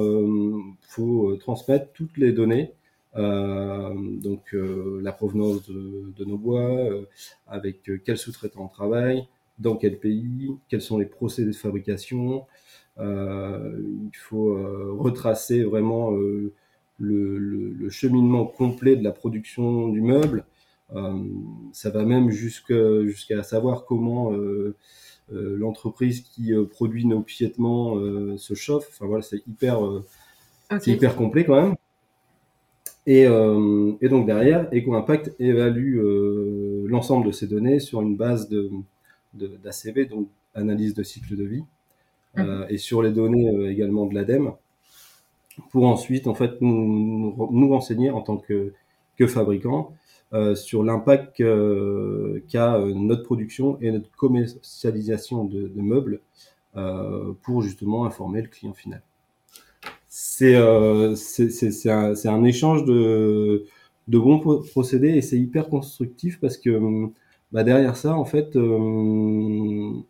faut 0.82 1.36
transmettre 1.36 1.92
toutes 1.92 2.16
les 2.16 2.32
données 2.32 2.72
euh, 3.16 3.94
donc 3.96 4.54
euh, 4.54 5.00
la 5.02 5.12
provenance 5.12 5.68
de, 5.68 6.24
nos 6.24 6.36
bois, 6.36 6.60
euh, 6.60 7.04
avec 7.46 7.90
quel 8.04 8.18
sous-traitant 8.18 8.64
on 8.64 8.68
travaille, 8.68 9.26
dans 9.58 9.76
quel 9.76 9.98
pays, 9.98 10.50
quels 10.68 10.82
sont 10.82 10.98
les 10.98 11.06
procédés 11.06 11.50
de 11.50 11.56
fabrication. 11.56 12.46
il 12.98 14.10
faut 14.14 14.54
retracer 14.98 15.64
vraiment 15.64 16.12
le, 16.98 17.88
cheminement 17.90 18.44
complet 18.46 18.96
de 18.96 19.04
la 19.04 19.12
production 19.12 19.88
du 19.88 20.00
meuble. 20.00 20.44
ça 21.72 21.90
va 21.90 22.04
même 22.04 22.30
jusqu'à 22.30 23.42
savoir 23.42 23.84
comment 23.86 24.32
l'entreprise 25.30 26.20
qui 26.20 26.52
produit 26.70 27.06
nos 27.06 27.20
piétements 27.20 27.96
se 28.36 28.54
chauffe. 28.54 28.88
Enfin 28.90 29.06
voilà, 29.06 29.22
c'est 29.22 29.46
hyper, 29.46 29.80
c'est 30.80 30.90
hyper 30.90 31.16
complet 31.16 31.44
quand 31.44 31.60
même. 31.60 31.74
Et, 33.08 33.26
euh, 33.26 33.92
et, 34.02 34.10
donc 34.10 34.26
derrière, 34.26 34.68
EcoImpact 34.70 35.34
évalue 35.38 35.98
euh, 35.98 36.84
l'ensemble 36.88 37.26
de 37.26 37.32
ces 37.32 37.46
données 37.46 37.80
sur 37.80 38.02
une 38.02 38.16
base 38.16 38.50
de, 38.50 38.70
d'ACV, 39.32 40.04
donc 40.04 40.28
analyse 40.54 40.92
de 40.92 41.02
cycle 41.02 41.34
de 41.34 41.44
vie, 41.44 41.64
mmh. 42.36 42.40
euh, 42.40 42.66
et 42.68 42.76
sur 42.76 43.00
les 43.00 43.10
données 43.10 43.48
euh, 43.48 43.70
également 43.70 44.04
de 44.04 44.14
l'ADEME, 44.14 44.52
pour 45.70 45.86
ensuite 45.86 46.26
en 46.26 46.34
fait 46.34 46.60
nous, 46.60 47.48
nous 47.50 47.68
renseigner 47.70 48.10
en 48.10 48.20
tant 48.20 48.36
que, 48.36 48.74
que 49.16 49.26
fabricant 49.26 49.94
euh, 49.94 49.94
sur 50.54 50.84
l'impact 50.84 51.36
qu'a 51.36 52.78
notre 52.94 53.22
production 53.22 53.78
et 53.80 53.90
notre 53.90 54.10
commercialisation 54.10 55.44
de, 55.44 55.68
de 55.68 55.80
meubles 55.80 56.20
pour 57.42 57.62
justement 57.62 58.04
informer 58.04 58.42
le 58.42 58.48
client 58.48 58.74
final. 58.74 59.02
c'est 60.08 60.54
c'est 61.16 61.90
un, 61.90 62.14
un, 62.24 62.44
échange 62.44 62.84
de, 62.84 63.64
de 64.08 64.18
bons 64.18 64.38
procédés 64.38 65.10
et 65.10 65.22
c'est 65.22 65.38
hyper 65.38 65.68
constructif 65.68 66.40
parce 66.40 66.56
que 66.58 67.08
bah, 67.52 67.64
derrière 67.64 67.96
ça, 67.96 68.14
en 68.14 68.24
fait, 68.24 68.56
on, 68.56 70.04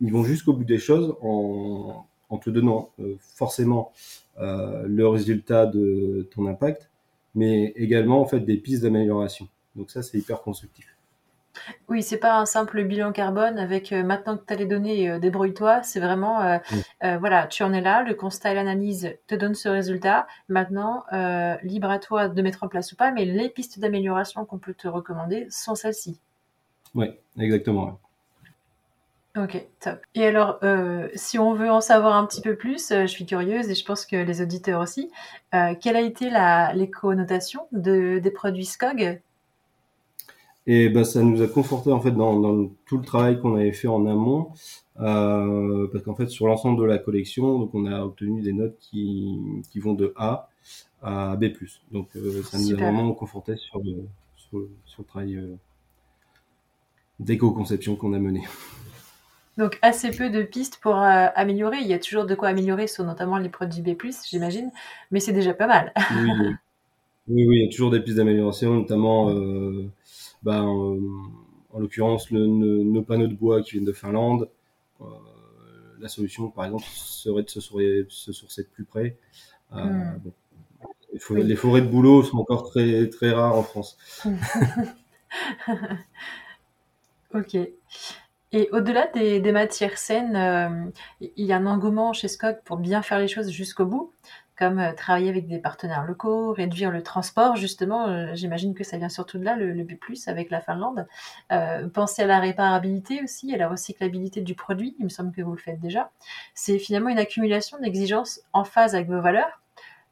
ils 0.00 0.12
vont 0.12 0.24
jusqu'au 0.24 0.52
bout 0.52 0.64
des 0.64 0.78
choses 0.78 1.16
en, 1.22 2.04
en 2.28 2.38
te 2.38 2.50
donnant 2.50 2.90
forcément 3.18 3.92
le 4.38 5.06
résultat 5.06 5.66
de 5.66 6.28
ton 6.34 6.46
impact, 6.46 6.90
mais 7.34 7.72
également 7.76 8.20
en 8.20 8.26
fait 8.26 8.40
des 8.40 8.56
pistes 8.56 8.82
d'amélioration. 8.82 9.48
Donc 9.76 9.90
ça, 9.90 10.02
c'est 10.02 10.18
hyper 10.18 10.42
constructif. 10.42 10.94
Oui, 11.88 12.02
c'est 12.02 12.18
pas 12.18 12.38
un 12.38 12.46
simple 12.46 12.84
bilan 12.84 13.12
carbone 13.12 13.58
avec 13.58 13.92
euh, 13.92 14.02
maintenant 14.02 14.36
que 14.36 14.44
tu 14.44 14.52
as 14.52 14.56
les 14.56 14.66
données, 14.66 15.10
euh, 15.10 15.18
débrouille-toi. 15.18 15.82
C'est 15.82 16.00
vraiment, 16.00 16.42
euh, 16.42 17.18
voilà, 17.18 17.46
tu 17.46 17.62
en 17.62 17.72
es 17.72 17.80
là, 17.80 18.02
le 18.02 18.14
constat 18.14 18.52
et 18.52 18.54
l'analyse 18.54 19.16
te 19.26 19.34
donnent 19.34 19.54
ce 19.54 19.68
résultat. 19.68 20.26
Maintenant, 20.48 21.04
libre 21.62 21.90
à 21.90 21.98
toi 21.98 22.28
de 22.28 22.42
mettre 22.42 22.64
en 22.64 22.68
place 22.68 22.92
ou 22.92 22.96
pas, 22.96 23.12
mais 23.12 23.24
les 23.24 23.48
pistes 23.48 23.78
d'amélioration 23.78 24.44
qu'on 24.44 24.58
peut 24.58 24.74
te 24.74 24.88
recommander 24.88 25.46
sont 25.50 25.74
celles-ci. 25.74 26.20
Oui, 26.94 27.06
exactement. 27.38 27.98
Ok, 29.36 29.66
top. 29.80 29.98
Et 30.14 30.24
alors, 30.26 30.60
si 31.14 31.40
on 31.40 31.54
veut 31.54 31.70
en 31.70 31.80
savoir 31.80 32.14
un 32.14 32.24
petit 32.24 32.40
peu 32.40 32.54
plus, 32.54 32.90
je 32.90 33.06
suis 33.06 33.26
curieuse 33.26 33.68
et 33.68 33.74
je 33.74 33.84
pense 33.84 34.06
que 34.06 34.14
les 34.14 34.40
auditeurs 34.40 34.80
aussi, 34.80 35.10
quelle 35.50 35.96
a 35.96 36.00
été 36.00 36.30
la, 36.30 36.72
les 36.72 36.88
connotations 36.88 37.66
de, 37.72 38.20
des 38.20 38.30
produits 38.30 38.64
SCOG 38.64 39.20
et 40.66 40.88
bah, 40.88 41.04
ça 41.04 41.22
nous 41.22 41.42
a 41.42 41.46
conforté 41.46 41.92
en 41.92 42.00
fait 42.00 42.12
dans, 42.12 42.40
dans 42.40 42.70
tout 42.86 42.96
le 42.96 43.04
travail 43.04 43.38
qu'on 43.38 43.54
avait 43.54 43.72
fait 43.72 43.88
en 43.88 44.06
amont, 44.06 44.50
euh, 45.00 45.88
parce 45.92 46.04
qu'en 46.04 46.14
fait 46.14 46.28
sur 46.28 46.46
l'ensemble 46.46 46.80
de 46.80 46.86
la 46.86 46.98
collection, 46.98 47.58
donc 47.58 47.74
on 47.74 47.84
a 47.84 48.02
obtenu 48.02 48.40
des 48.40 48.54
notes 48.54 48.76
qui, 48.80 49.38
qui 49.70 49.78
vont 49.78 49.92
de 49.92 50.14
A 50.16 50.48
à 51.02 51.36
B+. 51.36 51.52
Donc 51.92 52.08
euh, 52.16 52.42
ça 52.44 52.58
nous 52.58 52.72
a 52.72 52.76
vraiment 52.76 53.12
conforté 53.12 53.56
sur 53.56 53.78
le, 53.80 54.06
sur, 54.36 54.58
le 54.58 55.04
travail 55.04 55.36
euh, 55.36 55.54
d'éco-conception 57.20 57.96
qu'on 57.96 58.14
a 58.14 58.18
mené. 58.18 58.42
Donc 59.56 59.78
assez 59.82 60.10
peu 60.10 60.30
de 60.30 60.42
pistes 60.42 60.78
pour 60.82 60.96
euh, 60.96 61.26
améliorer. 61.34 61.78
Il 61.78 61.86
y 61.86 61.94
a 61.94 61.98
toujours 61.98 62.26
de 62.26 62.34
quoi 62.34 62.48
améliorer 62.48 62.86
sur 62.86 63.04
notamment 63.04 63.38
les 63.38 63.48
produits 63.48 63.82
B+, 63.82 63.96
j'imagine, 64.28 64.70
mais 65.10 65.20
c'est 65.20 65.32
déjà 65.32 65.54
pas 65.54 65.66
mal. 65.66 65.92
oui, 66.10 66.30
oui, 67.28 67.46
oui, 67.46 67.56
il 67.58 67.64
y 67.64 67.66
a 67.66 67.70
toujours 67.70 67.90
des 67.90 68.00
pistes 68.00 68.16
d'amélioration, 68.16 68.74
notamment 68.74 69.30
euh, 69.30 69.88
bah, 70.42 70.62
en 70.62 71.80
l'occurrence 71.80 72.30
le, 72.30 72.46
nos 72.46 73.02
panneaux 73.02 73.26
de 73.26 73.34
bois 73.34 73.62
qui 73.62 73.72
viennent 73.72 73.84
de 73.84 73.92
Finlande. 73.92 74.48
Euh, 75.00 75.04
la 75.98 76.08
solution, 76.08 76.50
par 76.50 76.64
exemple, 76.66 76.84
serait 76.84 77.42
de 77.42 77.48
se, 77.48 77.60
sourcer 78.32 78.62
de 78.62 78.68
plus 78.68 78.84
près. 78.84 79.16
Euh, 79.72 79.84
hmm. 79.84 81.36
les, 81.36 81.56
forêts, 81.56 81.80
de 81.80 81.86
bouleau 81.86 82.22
sont 82.22 82.38
encore 82.38 82.70
très, 82.70 83.08
très 83.08 83.30
rares 83.30 83.56
en 83.56 83.62
France. 83.62 83.96
ok. 87.34 87.56
Et 88.54 88.68
au-delà 88.70 89.08
des, 89.08 89.50
matières 89.50 89.98
saines, 89.98 90.36
euh, 90.36 90.88
il 91.20 91.44
y 91.44 91.52
a 91.52 91.56
un 91.56 91.66
engouement 91.66 92.12
chez 92.12 92.28
Scott 92.28 92.60
pour 92.64 92.76
bien 92.76 93.02
faire 93.02 93.18
les 93.18 93.26
choses 93.26 93.50
jusqu'au 93.50 93.84
bout 93.84 94.12
comme 94.56 94.78
euh, 94.78 94.92
travailler 94.92 95.28
avec 95.28 95.48
des 95.48 95.58
partenaires 95.58 96.04
locaux, 96.04 96.52
réduire 96.52 96.92
le 96.92 97.02
transport, 97.02 97.56
justement, 97.56 98.06
euh, 98.06 98.30
j'imagine 98.34 98.72
que 98.72 98.84
ça 98.84 98.96
vient 98.96 99.08
surtout 99.08 99.38
de 99.38 99.44
là, 99.44 99.56
le, 99.56 99.82
but 99.82 99.96
plus 99.96 100.28
avec 100.28 100.50
la 100.50 100.60
Finlande. 100.60 101.08
Penser 101.92 102.22
à 102.22 102.26
la 102.26 102.38
réparabilité 102.38 103.20
aussi, 103.24 103.52
à 103.52 103.56
la 103.56 103.68
recyclabilité 103.68 104.40
du 104.42 104.54
produit, 104.54 104.94
il 105.00 105.06
me 105.06 105.10
semble 105.10 105.32
que 105.32 105.42
vous 105.42 105.50
le 105.50 105.58
faites 105.58 105.80
déjà. 105.80 106.12
C'est 106.54 106.78
finalement 106.78 107.08
une 107.08 107.18
accumulation 107.18 107.80
d'exigences 107.80 108.42
en 108.52 108.62
phase 108.62 108.94
avec 108.94 109.08
vos 109.08 109.20
valeurs. 109.20 109.60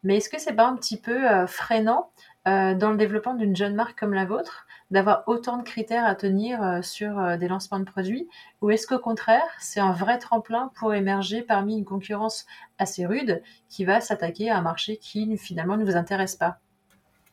Mais 0.03 0.17
est-ce 0.17 0.29
que 0.29 0.41
c'est 0.41 0.55
pas 0.55 0.67
un 0.67 0.75
petit 0.75 1.01
peu 1.01 1.47
freinant 1.47 2.11
dans 2.45 2.91
le 2.91 2.97
développement 2.97 3.35
d'une 3.35 3.55
jeune 3.55 3.77
marque 3.77 3.97
comme 3.97 4.15
la 4.15 4.25
vôtre 4.25 4.67
d'avoir 4.93 5.25
autant 5.27 5.57
de 5.57 5.63
critères 5.63 6.05
à 6.05 6.15
tenir 6.15 6.63
euh, 6.63 6.83
sur 6.83 7.19
euh, 7.19 7.37
des 7.39 7.49
lancements 7.49 7.81
de 7.81 7.85
produits 7.85 8.29
Ou 8.61 8.71
est-ce 8.71 8.87
qu'au 8.87 8.99
contraire, 8.99 9.43
c'est 9.59 9.81
un 9.81 9.93
vrai 9.93 10.19
tremplin 10.19 10.71
pour 10.79 10.95
émerger 10.95 11.43
parmi 11.43 11.79
une 11.79 11.85
concurrence 11.85 12.47
assez 12.79 13.07
rude 13.07 13.43
qui 13.69 13.85
va 13.85 14.01
s'attaquer 14.01 14.51
à 14.51 14.59
un 14.59 14.63
marché 14.63 14.99
qui 14.99 15.37
finalement 15.39 15.77
ne 15.77 15.85
vous 15.85 15.97
intéresse 15.97 16.37
pas? 16.37 16.59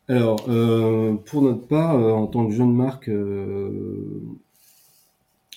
Alors, 0.08 0.40
euh, 0.48 1.16
pour 1.26 1.44
notre 1.44 1.68
part, 1.68 1.96
en 1.96 2.26
tant 2.26 2.48
que 2.48 2.54
jeune 2.54 2.74
marque, 2.74 3.12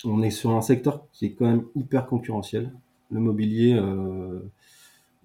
on 0.05 0.21
est 0.21 0.29
sur 0.29 0.51
un 0.51 0.61
secteur 0.61 1.05
qui 1.11 1.27
est 1.27 1.31
quand 1.31 1.45
même 1.45 1.63
hyper 1.75 2.05
concurrentiel. 2.05 2.71
Le 3.09 3.19
mobilier, 3.19 3.81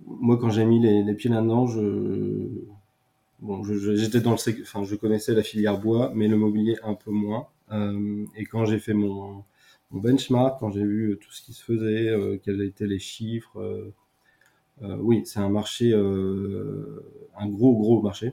moi 0.07 0.39
quand 0.39 0.49
j'ai 0.49 0.65
mis 0.65 0.81
les, 0.81 1.03
les 1.03 1.15
pieds 1.15 1.29
là-dedans, 1.29 1.67
je 1.67 2.47
bon, 3.41 3.63
j'étais 3.65 4.21
dans 4.21 4.33
le, 4.33 4.63
enfin, 4.63 4.85
je 4.85 4.95
connaissais 4.97 5.35
la 5.35 5.43
filière 5.43 5.79
bois, 5.79 6.13
mais 6.15 6.29
le 6.29 6.37
mobilier 6.37 6.77
un 6.83 6.95
peu 6.95 7.11
moins. 7.11 7.49
Euh, 7.73 8.25
et 8.37 8.45
quand 8.45 8.65
j'ai 8.65 8.79
fait 8.79 8.95
mon, 8.95 9.45
mon, 9.91 10.01
benchmark, 10.01 10.59
quand 10.61 10.71
j'ai 10.71 10.85
vu 10.85 11.19
tout 11.21 11.33
ce 11.33 11.43
qui 11.43 11.53
se 11.53 11.63
faisait, 11.63 12.09
euh, 12.09 12.39
quels 12.43 12.63
étaient 12.63 12.87
les 12.87 12.99
chiffres, 12.99 13.61
euh, 13.61 13.93
euh 14.83 14.97
oui, 15.01 15.23
c'est 15.25 15.41
un 15.41 15.51
marché, 15.51 15.93
euh, 15.93 17.05
un 17.39 17.49
gros 17.49 17.77
gros 17.77 18.03
marché. 18.03 18.33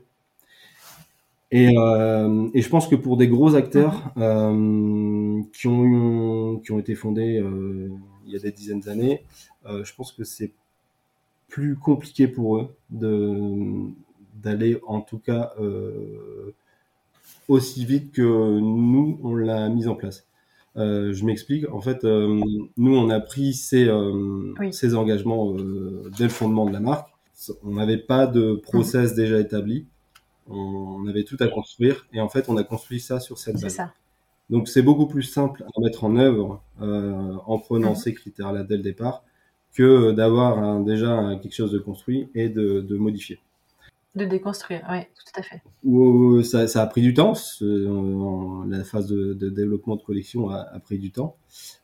Et, 1.51 1.77
euh, 1.77 2.49
et, 2.53 2.61
je 2.61 2.69
pense 2.69 2.87
que 2.87 2.95
pour 2.95 3.17
des 3.17 3.27
gros 3.27 3.55
acteurs 3.55 4.13
qui 4.15 5.67
ont 5.67 6.59
qui 6.59 6.71
ont 6.71 6.79
été 6.79 6.95
fondés 6.95 7.41
il 8.25 8.31
y 8.31 8.35
a 8.35 8.39
des 8.39 8.51
dizaines 8.51 8.81
d'années, 8.81 9.23
je 9.65 9.93
pense 9.95 10.11
que 10.11 10.23
c'est 10.23 10.51
plus 11.47 11.77
compliqué 11.77 12.27
pour 12.27 12.57
eux 12.57 12.75
de 12.89 13.89
d'aller 14.35 14.79
en 14.85 15.01
tout 15.01 15.19
cas 15.19 15.53
euh, 15.59 16.53
aussi 17.47 17.85
vite 17.85 18.11
que 18.11 18.21
nous, 18.59 19.19
on 19.23 19.35
l'a 19.35 19.69
mise 19.69 19.87
en 19.87 19.95
place. 19.95 20.27
Euh, 20.77 21.13
je 21.13 21.25
m'explique. 21.25 21.69
En 21.71 21.79
fait, 21.79 22.03
euh, 22.03 22.41
nous, 22.77 22.95
on 22.95 23.09
a 23.09 23.19
pris 23.19 23.53
ces, 23.53 23.89
ces 24.71 24.95
engagements 24.95 25.53
dès 25.53 26.23
le 26.23 26.29
fondement 26.29 26.65
de 26.65 26.73
la 26.73 26.79
marque. 26.79 27.09
On 27.63 27.75
n'avait 27.75 27.97
pas 27.97 28.27
de 28.27 28.55
process 28.55 29.13
mmh. 29.13 29.15
déjà 29.15 29.39
établi. 29.39 29.85
On 30.47 31.07
avait 31.07 31.23
tout 31.23 31.37
à 31.39 31.47
construire. 31.47 32.07
Et 32.13 32.19
en 32.19 32.29
fait, 32.29 32.49
on 32.49 32.57
a 32.57 32.63
construit 32.63 32.99
ça 32.99 33.19
sur 33.19 33.37
cette 33.37 33.59
base. 33.61 33.73
Ça. 33.73 33.93
Donc, 34.49 34.67
c'est 34.67 34.81
beaucoup 34.81 35.07
plus 35.07 35.23
simple 35.23 35.63
à 35.63 35.81
mettre 35.81 36.03
en 36.03 36.15
œuvre 36.17 36.61
en 36.79 37.59
prenant 37.59 37.93
mmh. 37.93 37.95
ces 37.95 38.13
critères-là 38.13 38.63
dès 38.63 38.77
le 38.77 38.83
départ 38.83 39.23
que 39.73 40.11
d'avoir 40.11 40.81
déjà 40.81 41.37
quelque 41.41 41.55
chose 41.55 41.71
de 41.71 41.79
construit 41.79 42.29
et 42.33 42.49
de, 42.49 42.81
de 42.81 42.97
modifier. 42.97 43.39
De 44.15 44.23
déconstruire, 44.23 44.81
oui, 44.89 44.99
tout 45.01 45.39
à 45.39 45.43
fait. 45.43 45.61
ça, 46.43 46.67
ça, 46.67 46.81
a 46.81 46.87
pris 46.87 47.01
du 47.01 47.13
temps. 47.13 47.33
la 47.61 48.83
phase 48.85 49.07
de, 49.07 49.49
développement 49.49 49.97
de 49.97 50.03
collection 50.03 50.49
a, 50.49 50.79
pris 50.79 50.99
du 50.99 51.11
temps. 51.11 51.35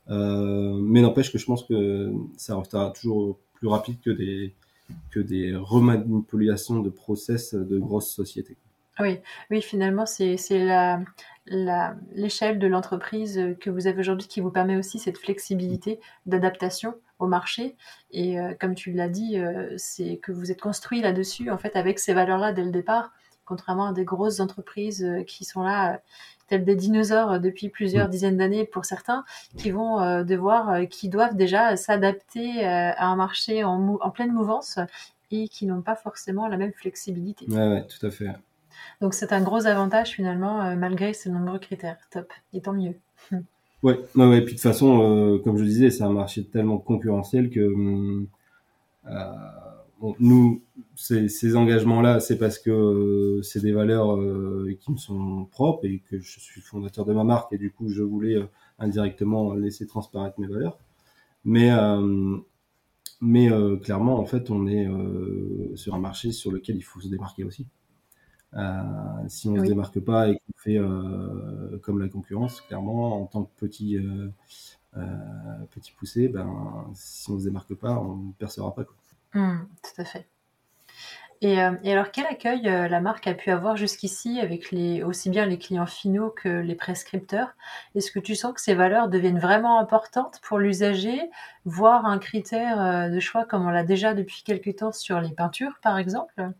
Euh, 0.10 0.80
mais 0.82 1.02
n'empêche 1.02 1.32
que 1.32 1.38
je 1.38 1.46
pense 1.46 1.63
que 1.63 2.12
ça 2.38 2.58
restera 2.58 2.91
toujours 2.91 3.38
plus 3.56 3.67
rapide 3.67 4.00
que 4.00 4.10
des, 4.10 4.56
que 5.10 5.20
des 5.20 5.54
remanipulations 5.54 6.80
de 6.80 6.89
process 6.89 7.54
de 7.54 7.78
grosses 7.78 8.12
sociétés. 8.12 8.58
Oui, 9.02 9.20
oui, 9.50 9.62
finalement, 9.62 10.06
c'est 10.06 10.38
la, 11.48 11.96
l'échelle 12.14 12.60
de 12.60 12.68
l'entreprise 12.68 13.56
que 13.60 13.70
vous 13.70 13.88
avez 13.88 14.00
aujourd'hui 14.00 14.28
qui 14.28 14.42
vous 14.42 14.52
permet 14.52 14.78
aussi 14.78 15.00
cette 15.00 15.18
flexibilité 15.18 16.00
d'adaptation 16.26 16.96
au 17.22 17.28
marché. 17.28 17.76
Et 18.12 18.40
euh, 18.40 18.54
comme 18.60 18.76
tu 18.76 18.92
l'as 18.92 19.10
dit, 19.10 19.38
euh, 19.38 19.74
c'est 19.78 20.18
que 20.18 20.32
vous 20.32 20.52
êtes 20.52 20.60
construit 20.60 21.02
là-dessus, 21.02 21.50
en 21.50 21.58
fait, 21.58 21.76
avec 21.76 22.00
ces 22.00 22.14
valeurs-là 22.14 22.52
dès 22.52 22.64
le 22.64 22.72
départ, 22.72 23.12
contrairement 23.46 23.88
à 23.88 23.94
des 23.94 24.04
grosses 24.04 24.40
entreprises 24.40 25.04
euh, 25.04 25.24
qui 25.24 25.46
sont 25.46 25.64
là, 25.64 26.02
telles 26.48 26.66
des 26.66 26.76
dinosaures 26.76 27.40
depuis 27.40 27.70
plusieurs 27.70 28.10
dizaines 28.10 28.38
d'années 28.38 28.66
pour 28.66 28.86
certains, 28.86 29.24
qui 29.58 29.72
vont 29.72 30.22
devoir, 30.24 30.82
qui 30.90 31.08
doivent 31.08 31.38
déjà 31.38 31.78
s'adapter 31.78 32.66
à 32.66 33.08
un 33.08 33.16
marché 33.16 33.64
en, 33.64 33.98
en, 34.02 34.10
pleine 34.10 34.34
mouvance 34.34 34.78
et 35.32 35.48
qui 35.48 35.66
n'ont 35.66 35.82
pas 35.82 35.96
forcément 35.96 36.50
la 36.50 36.58
même 36.58 36.74
flexibilité. 36.74 37.46
Ouais, 37.48 37.70
ouais 37.70 37.88
tout 37.88 38.06
à 38.06 38.12
fait. 38.12 38.28
Donc 39.02 39.13
c'est 39.13 39.34
un 39.34 39.41
gros 39.41 39.65
avantage 39.65 40.12
finalement, 40.12 40.76
malgré 40.76 41.13
ces 41.13 41.30
nombreux 41.30 41.60
critères. 41.60 41.98
Top, 42.12 42.32
et 42.54 42.62
tant 42.62 42.74
mieux. 42.74 42.96
Ouais, 43.84 44.00
ouais, 44.15 44.28
ouais. 44.28 44.41
Puis 44.41 44.54
de 44.54 44.60
toute 44.60 44.62
façon, 44.62 45.02
euh, 45.02 45.39
comme 45.39 45.58
je 45.58 45.63
disais, 45.63 45.89
c'est 45.89 46.04
un 46.04 46.12
marché 46.12 46.46
tellement 46.46 46.78
concurrentiel 46.78 47.50
que 47.50 47.62
hum, 47.62 48.28
euh, 49.08 50.13
nous, 50.20 50.62
ces, 50.96 51.56
engagements-là, 51.56 52.20
c'est 52.20 52.38
parce 52.38 52.60
que 52.60 52.72
euh, 52.72 53.41
c'est 53.44 53.62
des 53.62 53.72
valeurs 53.72 54.15
euh, 54.15 54.76
qui 54.80 54.91
me 54.91 54.98
sont 54.98 55.46
propres 55.52 55.86
et 55.86 56.02
que 56.10 56.20
je 56.20 56.39
suis 56.39 56.62
fondateur 56.62 57.06
de 57.06 57.13
ma 57.13 57.24
marque 57.24 57.54
et 57.54 57.58
du 57.58 57.72
coup, 57.72 57.89
je 57.89 58.04
voulais 58.04 58.38
indirectement 58.80 59.54
laisser 59.54 59.88
transparaître 59.88 60.39
mes 60.39 60.48
valeurs. 60.48 60.78
Mais 61.46 61.72
mais 63.24 63.50
clairement, 63.84 64.20
en 64.20 64.26
fait, 64.26 64.50
on 64.50 64.67
est 64.67 64.88
sur 65.76 65.96
un 65.96 66.00
marché 66.00 66.32
sur 66.32 66.52
lequel 66.52 66.78
il 66.78 66.82
faut 66.82 67.00
se 67.00 67.08
démarquer 67.08 67.44
aussi. 67.44 67.67
Euh, 68.54 68.82
si 69.28 69.48
on 69.48 69.54
ne 69.54 69.64
se 69.64 69.70
démarque 69.70 70.00
pas 70.00 70.30
et 70.30 70.34
qu'on 70.34 70.58
fait 70.58 70.78
euh, 70.78 71.78
comme 71.82 72.00
la 72.00 72.10
concurrence, 72.10 72.62
clairement, 72.62 73.22
en 73.22 73.26
tant 73.26 73.44
que 73.44 73.52
petit, 73.58 73.98
euh, 73.98 74.30
petit 75.72 75.92
poussé, 75.92 76.28
ben, 76.28 76.86
si 76.94 77.30
on 77.30 77.36
ne 77.36 77.40
se 77.40 77.46
démarque 77.46 77.74
pas, 77.76 77.98
on 78.00 78.16
ne 78.16 78.32
percera 78.34 78.74
pas. 78.76 78.84
Quoi. 78.84 78.96
Mmh, 79.34 79.68
tout 79.84 80.02
à 80.02 80.06
fait. 80.06 80.28
Et, 81.44 81.54
et, 81.56 81.92
alors, 81.92 82.12
quel 82.12 82.28
accueil 82.28 82.68
euh, 82.68 82.88
la 82.88 83.02
marque 83.02 83.26
a 83.26 83.34
pu 83.34 83.50
avoir 83.50 83.76
jusqu'ici 83.76 84.40
avec 84.40 84.70
les, 84.70 85.02
aussi 85.02 85.32
bien 85.32 85.48
les 85.48 85.58
clients 85.58 85.88
finaux 85.88 86.30
que 86.30 86.48
les 86.48 86.76
prescripteurs? 86.76 87.56
Est-ce 87.96 88.12
que 88.12 88.20
tu 88.20 88.36
sens 88.36 88.54
que 88.54 88.62
ces 88.62 88.76
valeurs 88.76 89.10
deviennent 89.10 89.40
vraiment 89.40 89.80
importantes 89.80 90.40
pour 90.44 90.60
l'usager, 90.60 91.20
voire 91.66 92.06
un 92.06 92.20
critère 92.20 92.80
euh, 92.80 93.10
de 93.10 93.20
choix 93.20 93.46
comme 93.46 93.66
on 93.66 93.72
l'a 93.72 93.84
déjà 93.84 94.14
depuis 94.14 94.44
quelques 94.44 94.76
temps 94.76 94.92
sur 94.92 95.20
les 95.20 95.32
peintures, 95.32 95.80
par 95.82 95.98
exemple? 95.98 96.52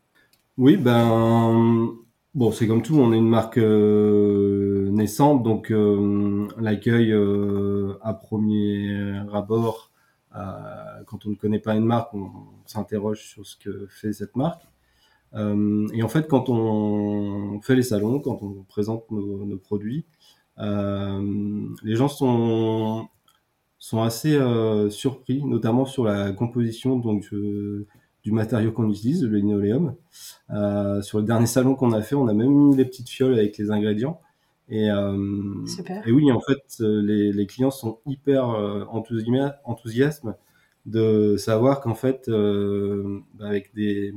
Oui, 0.62 0.78
ben, 0.78 1.90
bon, 2.36 2.52
c'est 2.52 2.68
comme 2.68 2.84
tout, 2.84 2.96
on 3.00 3.12
est 3.14 3.18
une 3.18 3.28
marque 3.28 3.58
naissante, 3.58 5.42
donc 5.42 5.74
l'accueil 6.60 7.12
à 8.04 8.14
premier 8.14 9.24
abord, 9.34 9.92
quand 10.32 11.26
on 11.26 11.30
ne 11.32 11.36
connaît 11.36 11.58
pas 11.58 11.74
une 11.76 11.86
marque, 11.86 12.14
on 12.14 12.30
s'interroge 12.68 13.22
sur 13.22 13.44
ce 13.44 13.58
que 13.58 13.88
fait 13.90 14.14
cette 14.14 14.36
marque. 14.36 14.62
Euh, 15.34 15.88
et 15.94 16.04
en 16.04 16.10
fait, 16.10 16.28
quand 16.28 16.50
on 16.50 17.60
fait 17.62 17.76
les 17.76 17.82
salons, 17.82 18.20
quand 18.20 18.44
on 18.44 18.64
présente 18.64 19.10
nos, 19.10 19.58
produits, 19.58 20.06
euh, 20.60 21.66
les 21.84 21.96
gens 21.96 22.08
sont 22.08 23.10
sont 23.80 24.04
assez 24.04 24.36
euh, 24.36 24.90
surpris, 24.92 25.44
notamment 25.44 25.86
sur 25.86 26.04
la 26.06 26.32
composition 26.34 26.98
donc 26.98 27.28
euh, 27.34 27.88
du 28.24 28.32
matériau 28.32 28.72
qu'on 28.72 28.90
utilise, 28.90 29.24
le 29.24 29.38
linoléum. 29.38 29.96
Euh, 30.52 31.02
sur 31.02 31.20
le 31.20 31.26
dernier 31.26 31.48
salon 31.48 31.76
qu'on 31.76 31.92
a 31.92 32.02
fait, 32.02 32.16
on 32.16 32.28
a 32.28 32.34
même 32.34 32.52
mis 32.52 32.76
des 32.76 32.86
petites 32.86 33.10
fioles 33.10 33.34
avec 33.34 33.58
les 33.58 33.72
ingrédients. 33.72 34.22
Et, 34.70 34.88
et 36.06 36.12
oui, 36.12 36.32
en 36.32 36.40
fait, 36.40 36.64
les, 36.80 37.34
les 37.34 37.46
clients 37.46 37.72
sont 37.72 38.00
hyper 38.06 38.46
enthousiastes 39.66 40.26
de 40.86 41.36
savoir 41.36 41.82
qu'en 41.82 41.94
fait, 41.94 42.32
avec 43.40 43.74
des 43.76 44.14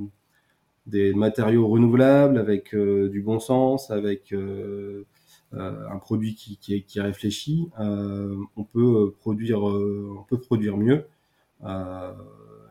des 0.86 1.14
matériaux 1.14 1.66
renouvelables, 1.68 2.38
avec 2.38 2.74
euh, 2.74 3.08
du 3.08 3.22
bon 3.22 3.40
sens, 3.40 3.90
avec 3.90 4.32
euh, 4.32 5.06
euh, 5.54 5.88
un 5.88 5.98
produit 5.98 6.34
qui, 6.34 6.58
qui, 6.58 6.82
qui 6.82 6.98
est 6.98 7.02
réfléchi, 7.02 7.70
on 7.78 8.64
peut 8.64 9.14
produire, 9.20 9.62
on 9.62 10.24
peut 10.28 10.38
produire 10.38 10.76
mieux. 10.76 11.06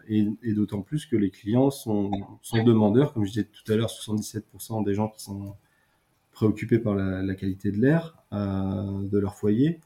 Et, 0.08 0.54
d'autant 0.54 0.82
plus 0.82 1.06
que 1.06 1.16
les 1.16 1.30
clients 1.30 1.72
sont, 1.72 2.12
demandeurs, 2.54 3.13
comme 3.13 3.26
je 3.26 3.32
disais 3.32 3.46
tout 3.46 3.72
à 3.72 3.76
l'heure, 3.76 3.89
77% 3.89 4.84
des 4.84 4.94
gens 4.94 5.10
qui 5.10 5.24
sont 5.24 5.56
préoccupés 6.32 6.80
par 6.80 6.96
la, 6.96 7.36
qualité 7.36 7.72
de 7.72 7.80
l'air 7.82 8.18
de 8.32 9.18
leur 9.18 9.36
foyer, 9.36 9.80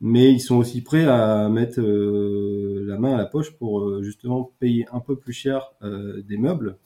mais 0.00 0.32
ils 0.32 0.40
sont 0.40 0.56
aussi 0.56 0.82
prêts 0.82 1.04
à 1.04 1.48
mettre 1.48 1.80
la 1.80 2.98
main 2.98 3.14
à 3.14 3.18
la 3.18 3.26
poche 3.26 3.52
pour 3.52 4.02
justement 4.02 4.52
payer 4.58 4.86
un 4.92 5.00
peu 5.00 5.16
plus 5.16 5.32
cher 5.32 5.72
des 5.82 6.36
meubles 6.36 6.78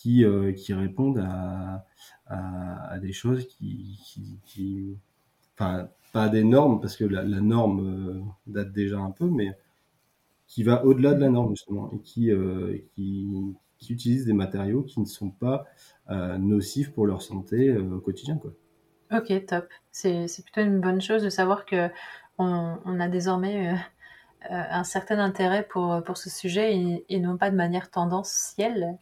qui, 0.00 0.24
euh, 0.24 0.52
répondent 0.70 1.18
à, 1.18 1.84
à, 2.26 2.98
des 2.98 3.12
choses 3.12 3.46
qui, 3.48 4.96
enfin, 5.54 5.88
pas 6.12 6.28
des 6.28 6.44
normes, 6.44 6.80
parce 6.80 6.96
que 6.96 7.04
la, 7.04 7.22
la 7.22 7.40
norme 7.40 7.80
euh, 7.80 8.20
date 8.46 8.72
déjà 8.72 8.98
un 8.98 9.10
peu, 9.10 9.28
mais 9.28 9.56
qui 10.48 10.64
va 10.64 10.84
au-delà 10.84 11.14
de 11.14 11.20
la 11.20 11.30
norme, 11.30 11.50
justement, 11.50 11.90
et 11.92 12.00
qui, 12.00 12.32
euh, 12.32 12.76
qui, 12.94 13.28
qui 13.78 13.92
utilise 13.92 14.24
des 14.24 14.32
matériaux 14.32 14.82
qui 14.82 14.98
ne 15.00 15.04
sont 15.04 15.30
pas 15.30 15.66
nocifs 16.38 16.92
pour 16.92 17.06
leur 17.06 17.22
santé 17.22 17.76
au 17.76 18.00
quotidien, 18.00 18.36
quoi. 18.36 18.52
Ok, 19.12 19.46
top. 19.46 19.68
C'est 19.92 20.26
plutôt 20.42 20.62
une 20.62 20.80
bonne 20.80 21.00
chose 21.00 21.22
de 21.22 21.28
savoir 21.28 21.64
que 21.64 21.88
on, 22.38 22.78
on 22.84 23.00
a 23.00 23.08
désormais 23.08 23.74
un 24.48 24.84
certain 24.84 25.18
intérêt 25.18 25.66
pour, 25.68 26.02
pour 26.04 26.16
ce 26.16 26.30
sujet 26.30 26.76
et, 26.76 27.04
et, 27.08 27.20
non 27.20 27.36
pas 27.36 27.50
de 27.50 27.56
manière 27.56 27.90
tendancielle. 27.90 28.98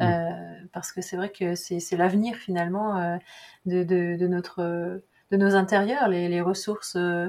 Euh, 0.00 0.30
parce 0.72 0.92
que 0.92 1.02
c'est 1.02 1.16
vrai 1.16 1.30
que 1.30 1.54
c'est 1.54 1.96
l'avenir 1.96 2.36
finalement 2.36 2.96
euh, 2.96 3.16
de, 3.66 3.82
de, 3.82 4.16
de, 4.16 4.26
notre, 4.26 4.62
de 5.30 5.36
nos 5.36 5.54
intérieurs, 5.54 6.08
les, 6.08 6.28
les 6.28 6.40
ressources 6.40 6.96
euh, 6.96 7.28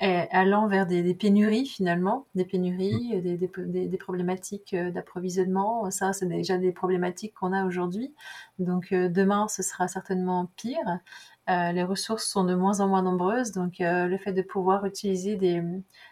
allant 0.00 0.68
vers 0.68 0.86
des, 0.86 1.02
des, 1.02 1.14
pénuries 1.14 1.66
finalement, 1.66 2.26
des 2.34 2.44
pénuries, 2.44 3.16
mm. 3.16 3.20
des, 3.20 3.36
des, 3.36 3.88
des 3.88 3.98
problématiques 3.98 4.74
d'approvisionnement. 4.74 5.90
Ça, 5.90 6.12
c'est 6.12 6.26
déjà 6.26 6.58
des 6.58 6.72
problématiques 6.72 7.34
qu'on 7.34 7.52
a 7.52 7.64
aujourd'hui. 7.64 8.14
Donc 8.58 8.92
demain, 8.92 9.48
ce 9.48 9.62
sera 9.62 9.88
certainement 9.88 10.50
pire. 10.56 11.00
Euh, 11.48 11.72
les 11.72 11.82
ressources 11.82 12.26
sont 12.26 12.44
de 12.44 12.54
moins 12.54 12.80
en 12.80 12.88
moins 12.88 13.02
nombreuses, 13.02 13.52
donc 13.52 13.80
euh, 13.80 14.06
le 14.06 14.18
fait 14.18 14.34
de 14.34 14.42
pouvoir 14.42 14.84
utiliser 14.84 15.36
des, 15.36 15.62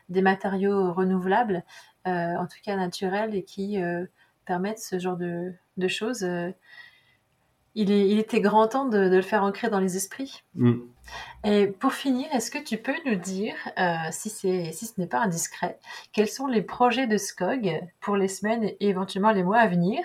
des 0.08 0.22
matériaux 0.22 0.94
renouvelables, 0.94 1.62
euh, 2.06 2.36
en 2.36 2.46
tout 2.46 2.56
cas 2.64 2.74
naturels, 2.76 3.34
et 3.34 3.42
qui 3.44 3.78
permettre 4.46 4.80
ce 4.80 4.98
genre 4.98 5.16
de, 5.16 5.52
de 5.76 5.88
choses. 5.88 6.26
Il, 7.76 7.92
est, 7.92 8.08
il, 8.08 8.18
était 8.18 8.40
grand 8.40 8.66
temps 8.66 8.86
de, 8.86 9.08
de, 9.08 9.16
le 9.16 9.22
faire 9.22 9.44
ancrer 9.44 9.70
dans 9.70 9.78
les 9.78 9.96
esprits. 9.96 10.42
Mm. 10.54 10.72
Et 11.44 11.66
pour 11.68 11.92
finir, 11.92 12.26
est-ce 12.32 12.50
que 12.50 12.58
tu 12.58 12.78
peux 12.78 12.94
nous 13.06 13.14
dire, 13.14 13.54
euh, 13.78 13.94
si, 14.10 14.30
si 14.30 14.72
ce 14.72 14.92
n'est 14.98 15.06
pas 15.06 15.20
indiscret, 15.20 15.78
quels 16.12 16.28
sont 16.28 16.48
les 16.48 16.62
projets 16.62 17.06
de 17.06 17.16
SCOG 17.16 17.80
pour 18.00 18.16
les 18.16 18.28
semaines 18.28 18.64
et 18.64 18.88
éventuellement 18.88 19.30
les 19.30 19.44
mois 19.44 19.58
à 19.58 19.68
venir 19.68 20.00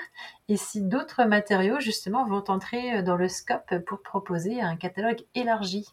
Et 0.49 0.57
si 0.57 0.81
d'autres 0.81 1.23
matériaux, 1.23 1.79
justement, 1.79 2.25
vont 2.25 2.43
entrer 2.49 3.01
dans 3.01 3.15
le 3.15 3.27
scope 3.27 3.73
pour 3.88 4.01
proposer 4.01 4.62
un 4.62 4.75
catalogue 4.75 5.23
élargi? 5.34 5.88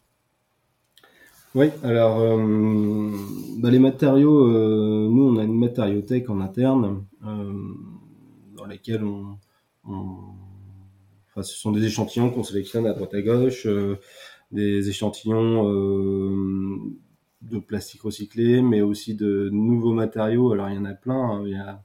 Oui, 1.55 1.71
alors 1.83 2.19
euh, 2.19 3.11
bah 3.57 3.71
les 3.71 3.79
matériaux, 3.79 4.45
euh, 4.45 5.07
nous 5.09 5.23
on 5.23 5.37
a 5.37 5.43
une 5.43 5.57
matériothèque 5.57 6.29
en 6.29 6.41
interne. 6.41 7.05
Dans 7.23 8.65
lesquels 8.65 9.03
on, 9.03 9.37
Enfin, 11.29 11.43
ce 11.43 11.55
sont 11.55 11.71
des 11.71 11.85
échantillons 11.85 12.31
qu'on 12.31 12.43
sélectionne 12.43 12.87
à 12.87 12.93
droite 12.93 13.13
à 13.13 13.21
gauche, 13.21 13.65
euh, 13.67 13.97
des 14.51 14.89
échantillons 14.89 15.69
euh, 15.69 16.77
de 17.43 17.59
plastique 17.59 18.01
recyclé, 18.01 18.61
mais 18.61 18.81
aussi 18.81 19.15
de 19.15 19.49
nouveaux 19.51 19.93
matériaux. 19.93 20.51
Alors 20.51 20.69
il 20.69 20.75
y 20.75 20.79
en 20.79 20.85
a 20.85 20.93
plein. 20.93 21.15
Hein. 21.15 21.43
Il 21.45 21.51
y 21.51 21.55
a, 21.55 21.83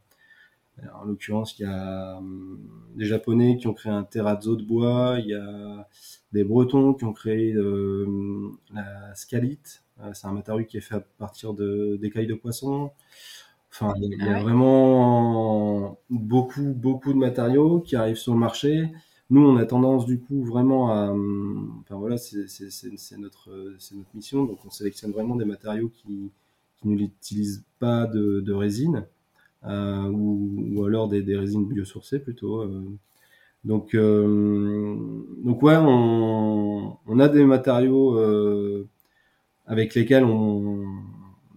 en 0.95 1.05
l'occurrence, 1.05 1.59
il 1.59 1.63
y 1.63 1.67
a 1.67 2.17
hum, 2.17 2.59
des 2.97 3.05
Japonais 3.05 3.57
qui 3.59 3.67
ont 3.67 3.75
créé 3.75 3.93
un 3.93 4.05
terrazzo 4.05 4.57
de 4.57 4.65
bois. 4.65 5.19
Il 5.21 5.27
y 5.27 5.35
a 5.35 5.89
des 6.33 6.45
Bretons 6.45 6.95
qui 6.95 7.05
ont 7.05 7.13
créé 7.13 7.53
euh, 7.53 8.51
la 8.73 9.15
scalite. 9.15 9.83
C'est 10.13 10.27
un 10.27 10.33
matériau 10.33 10.65
qui 10.65 10.79
est 10.79 10.81
fait 10.81 10.97
à 10.97 11.01
partir 11.01 11.55
de 11.55 11.97
d'écailles 12.01 12.27
de 12.27 12.35
poisson. 12.35 12.91
Enfin, 13.71 13.93
il 14.01 14.25
y 14.25 14.29
a 14.29 14.37
ah 14.37 14.41
vraiment 14.41 15.99
beaucoup, 16.09 16.73
beaucoup 16.75 17.13
de 17.13 17.19
matériaux 17.19 17.81
qui 17.81 17.97
arrivent 17.97 18.17
sur 18.17 18.33
le 18.33 18.39
marché. 18.39 18.91
Nous, 19.31 19.41
on 19.41 19.57
a 19.57 19.65
tendance 19.65 20.07
du 20.07 20.21
coup 20.21 20.45
vraiment 20.45 20.93
à, 20.93 21.11
enfin 21.81 21.97
voilà, 21.97 22.19
c'est 22.19 22.47
notre, 23.19 23.51
notre 23.51 24.15
mission. 24.15 24.45
Donc, 24.45 24.59
on 24.65 24.71
sélectionne 24.71 25.13
vraiment 25.13 25.37
des 25.37 25.47
matériaux 25.47 25.89
qui, 25.89 26.31
qui 26.85 26.89
n'utilisent 26.89 27.65
pas 27.79 28.07
de, 28.07 28.53
résine 28.53 29.07
euh, 29.65 30.09
ou, 30.11 30.85
alors 30.85 31.09
des, 31.09 31.37
résines 31.37 31.67
biosourcées 31.67 32.19
plutôt. 32.19 32.63
Euh. 32.63 32.83
Donc, 33.65 33.95
euh, 33.95 34.97
donc 35.43 35.63
ouais, 35.63 35.77
on, 35.77 37.19
a 37.19 37.29
des 37.29 37.45
matériaux 37.45 38.19
euh, 38.19 38.87
avec 39.67 39.95
lesquels 39.95 40.25
on 40.25 40.85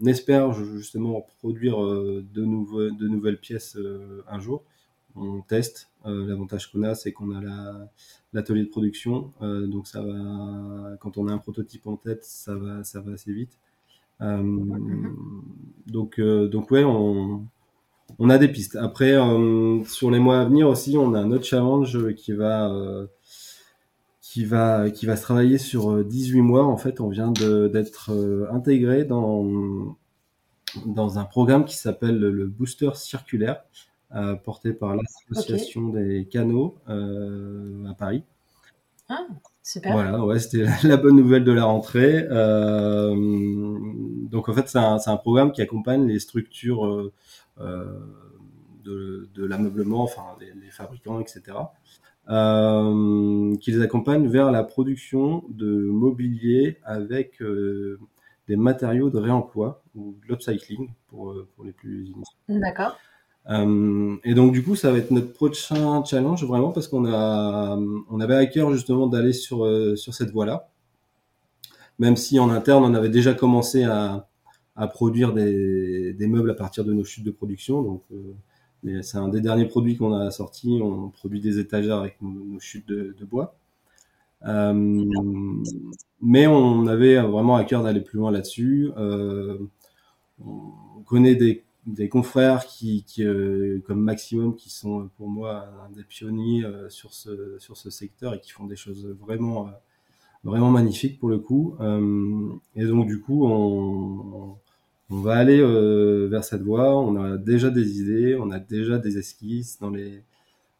espère 0.05 0.53
justement 0.53 1.27
produire 1.39 1.79
de, 1.81 2.23
de 2.23 3.07
nouvelles 3.07 3.39
pièces 3.39 3.77
un 4.27 4.39
jour. 4.39 4.63
On 5.19 5.41
teste. 5.41 5.89
Euh, 6.05 6.25
l'avantage 6.25 6.71
qu'on 6.71 6.83
a, 6.83 6.95
c'est 6.95 7.11
qu'on 7.11 7.35
a 7.35 7.89
l'atelier 8.33 8.63
de 8.63 8.69
production, 8.69 9.33
donc 9.41 9.87
ça 9.87 10.01
va. 10.01 10.95
Quand 10.99 11.17
on 11.17 11.27
a 11.27 11.33
un 11.33 11.37
prototype 11.37 11.87
en 11.87 11.97
tête, 11.97 12.23
ça 12.23 12.55
va, 12.55 12.83
ça 12.83 13.01
va 13.01 13.13
assez 13.13 13.33
vite. 13.33 13.57
donc, 14.19 16.21
donc 16.21 16.71
ouais, 16.71 16.83
on, 16.83 18.29
a 18.29 18.37
des 18.37 18.47
pistes. 18.47 18.75
Après, 18.75 19.15
sur 19.85 20.11
les 20.11 20.19
mois 20.19 20.41
à 20.41 20.45
venir 20.45 20.67
aussi, 20.67 20.97
on 20.97 21.13
a 21.13 21.19
un 21.19 21.31
autre 21.31 21.45
challenge 21.45 22.13
qui 22.15 22.33
va 22.33 22.69
qui 24.37 24.45
va 24.45 24.91
qui 24.91 25.05
va 25.05 25.15
se 25.15 25.23
travailler 25.23 25.57
sur 25.57 26.03
18 26.03 26.39
euh, 26.39 26.43
mois. 26.43 26.65
En 26.65 26.77
fait, 26.77 26.99
on 26.99 27.09
vient 27.09 27.31
d'être 27.31 28.11
euh, 28.11 28.45
intégré 28.51 29.03
dans 29.03 29.95
un 30.95 31.23
programme 31.23 31.65
qui 31.65 31.75
s'appelle 31.75 32.19
le 32.19 32.45
Booster 32.45 32.91
Circulaire, 32.93 33.63
euh, 34.15 34.35
porté 34.35 34.73
par 34.73 34.95
l'association 34.95 35.89
des 35.89 36.25
canaux 36.25 36.77
euh, 36.89 37.85
à 37.89 37.93
Paris. 37.93 38.23
Ah, 39.09 39.25
super. 39.63 39.93
Voilà, 39.93 40.23
ouais, 40.25 40.39
c'était 40.39 40.65
la, 40.83 40.97
bonne 40.97 41.15
nouvelle 41.15 41.43
de 41.43 41.51
la 41.51 41.65
rentrée. 41.65 42.25
Euh, 42.29 43.15
donc 44.29 44.49
en 44.49 44.53
fait, 44.53 44.67
c'est 44.67 44.79
un, 44.79 44.97
un, 45.05 45.17
programme 45.17 45.51
qui 45.51 45.61
accompagne 45.61 46.07
les 46.07 46.19
structures 46.19 47.11
de, 47.57 49.29
de 49.33 49.45
l'ameublement, 49.45 50.03
enfin 50.03 50.23
les, 50.39 50.53
les, 50.61 50.71
fabricants, 50.71 51.19
etc 51.19 51.57
euh, 52.29 53.55
qui 53.57 53.71
les 53.71 53.81
accompagne 53.81 54.27
vers 54.27 54.51
la 54.51 54.63
production 54.63 55.43
de 55.49 55.85
mobilier 55.85 56.77
avec 56.83 57.41
euh, 57.41 57.99
des 58.47 58.55
matériaux 58.55 59.09
de 59.09 59.17
réemploi 59.17 59.81
ou 59.95 60.17
de 60.21 60.27
l'upcycling 60.27 60.89
pour, 61.07 61.31
euh, 61.31 61.47
pour 61.55 61.63
les 61.63 61.71
plus 61.71 62.11
D'accord. 62.49 62.97
Et 63.49 64.33
donc 64.33 64.51
du 64.51 64.63
coup, 64.63 64.75
ça 64.75 64.91
va 64.91 64.97
être 64.97 65.11
notre 65.11 65.31
prochain 65.31 66.03
challenge 66.03 66.43
vraiment 66.45 66.71
parce 66.71 66.87
qu'on 66.87 67.05
a, 67.05 67.77
on 68.09 68.19
avait 68.19 68.35
à 68.35 68.45
cœur 68.45 68.73
justement 68.73 69.07
d'aller 69.07 69.33
sur 69.33 69.65
sur 69.97 70.13
cette 70.13 70.31
voie-là, 70.31 70.69
même 71.99 72.17
si 72.17 72.39
en 72.39 72.49
interne 72.49 72.83
on 72.83 72.93
avait 72.93 73.09
déjà 73.09 73.33
commencé 73.33 73.83
à, 73.83 74.27
à 74.75 74.87
produire 74.87 75.33
des, 75.33 76.13
des 76.13 76.27
meubles 76.27 76.51
à 76.51 76.55
partir 76.55 76.83
de 76.83 76.91
nos 76.91 77.05
chutes 77.05 77.25
de 77.25 77.31
production. 77.31 77.81
Donc 77.81 78.03
c'est 79.01 79.17
un 79.17 79.27
des 79.27 79.41
derniers 79.41 79.65
produits 79.65 79.97
qu'on 79.97 80.13
a 80.13 80.31
sorti. 80.31 80.79
On 80.81 81.09
produit 81.09 81.41
des 81.41 81.59
étagères 81.59 81.97
avec 81.97 82.21
nos, 82.21 82.59
chutes 82.59 82.87
de, 82.87 83.13
bois. 83.25 83.55
Euh, 84.45 84.73
mais 86.21 86.47
on 86.47 86.87
avait 86.87 87.19
vraiment 87.21 87.55
à 87.55 87.63
cœur 87.63 87.83
d'aller 87.83 88.01
plus 88.01 88.17
loin 88.17 88.31
là-dessus. 88.31 88.91
Euh, 88.97 89.57
on 90.45 91.01
connaît 91.05 91.35
des, 91.35 91.63
confrères 92.09 92.65
qui, 92.65 93.05
euh, 93.19 93.79
comme 93.85 94.01
Maximum, 94.01 94.55
qui 94.55 94.69
sont 94.69 95.09
pour 95.17 95.29
moi 95.29 95.67
des 95.95 96.03
pionniers 96.03 96.63
sur 96.89 97.13
ce 97.13 97.57
sur 97.59 97.77
ce 97.77 97.89
secteur 97.89 98.33
et 98.33 98.39
qui 98.39 98.51
font 98.51 98.65
des 98.65 98.75
choses 98.75 99.07
vraiment 99.19 99.69
vraiment 100.43 100.71
magnifiques 100.71 101.19
pour 101.19 101.29
le 101.29 101.39
coup. 101.39 101.75
et 102.75 102.85
donc 102.85 103.07
du 103.07 103.19
coup, 103.21 103.45
on 103.47 104.57
on 105.09 105.21
va 105.21 105.35
aller 105.35 105.59
euh, 105.59 106.27
vers 106.29 106.43
cette 106.43 106.61
voie. 106.63 106.97
On 106.99 107.15
a 107.15 107.37
déjà 107.37 107.69
des 107.69 108.01
idées, 108.01 108.35
on 108.35 108.51
a 108.51 108.59
déjà 108.59 108.97
des 108.97 109.17
esquisses 109.17 109.79
dans 109.79 109.89
les 109.89 110.23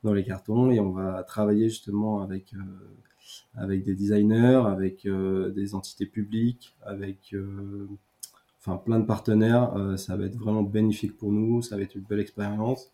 dans 0.04 0.14
les 0.14 0.24
cartons 0.24 0.72
et 0.72 0.80
on 0.80 0.92
va 0.92 1.24
travailler 1.24 1.70
justement 1.70 2.22
avec 2.22 2.54
euh, 2.54 2.58
avec 3.56 3.84
des 3.84 3.96
designers, 3.96 4.64
avec 4.68 5.06
euh, 5.06 5.50
des 5.52 5.76
entités 5.76 6.06
publiques, 6.06 6.76
avec 6.84 7.36
enfin 8.68 8.78
plein 8.78 9.00
de 9.00 9.06
partenaires. 9.06 9.74
ça 9.98 10.18
va 10.18 10.26
être 10.26 10.36
vraiment 10.36 10.64
bénéfique 10.64 11.18
pour 11.18 11.32
nous. 11.32 11.62
Ça 11.62 11.78
va 11.78 11.84
être 11.84 11.96
une 11.96 12.04
belle 12.04 12.20
expérience. 12.20 12.92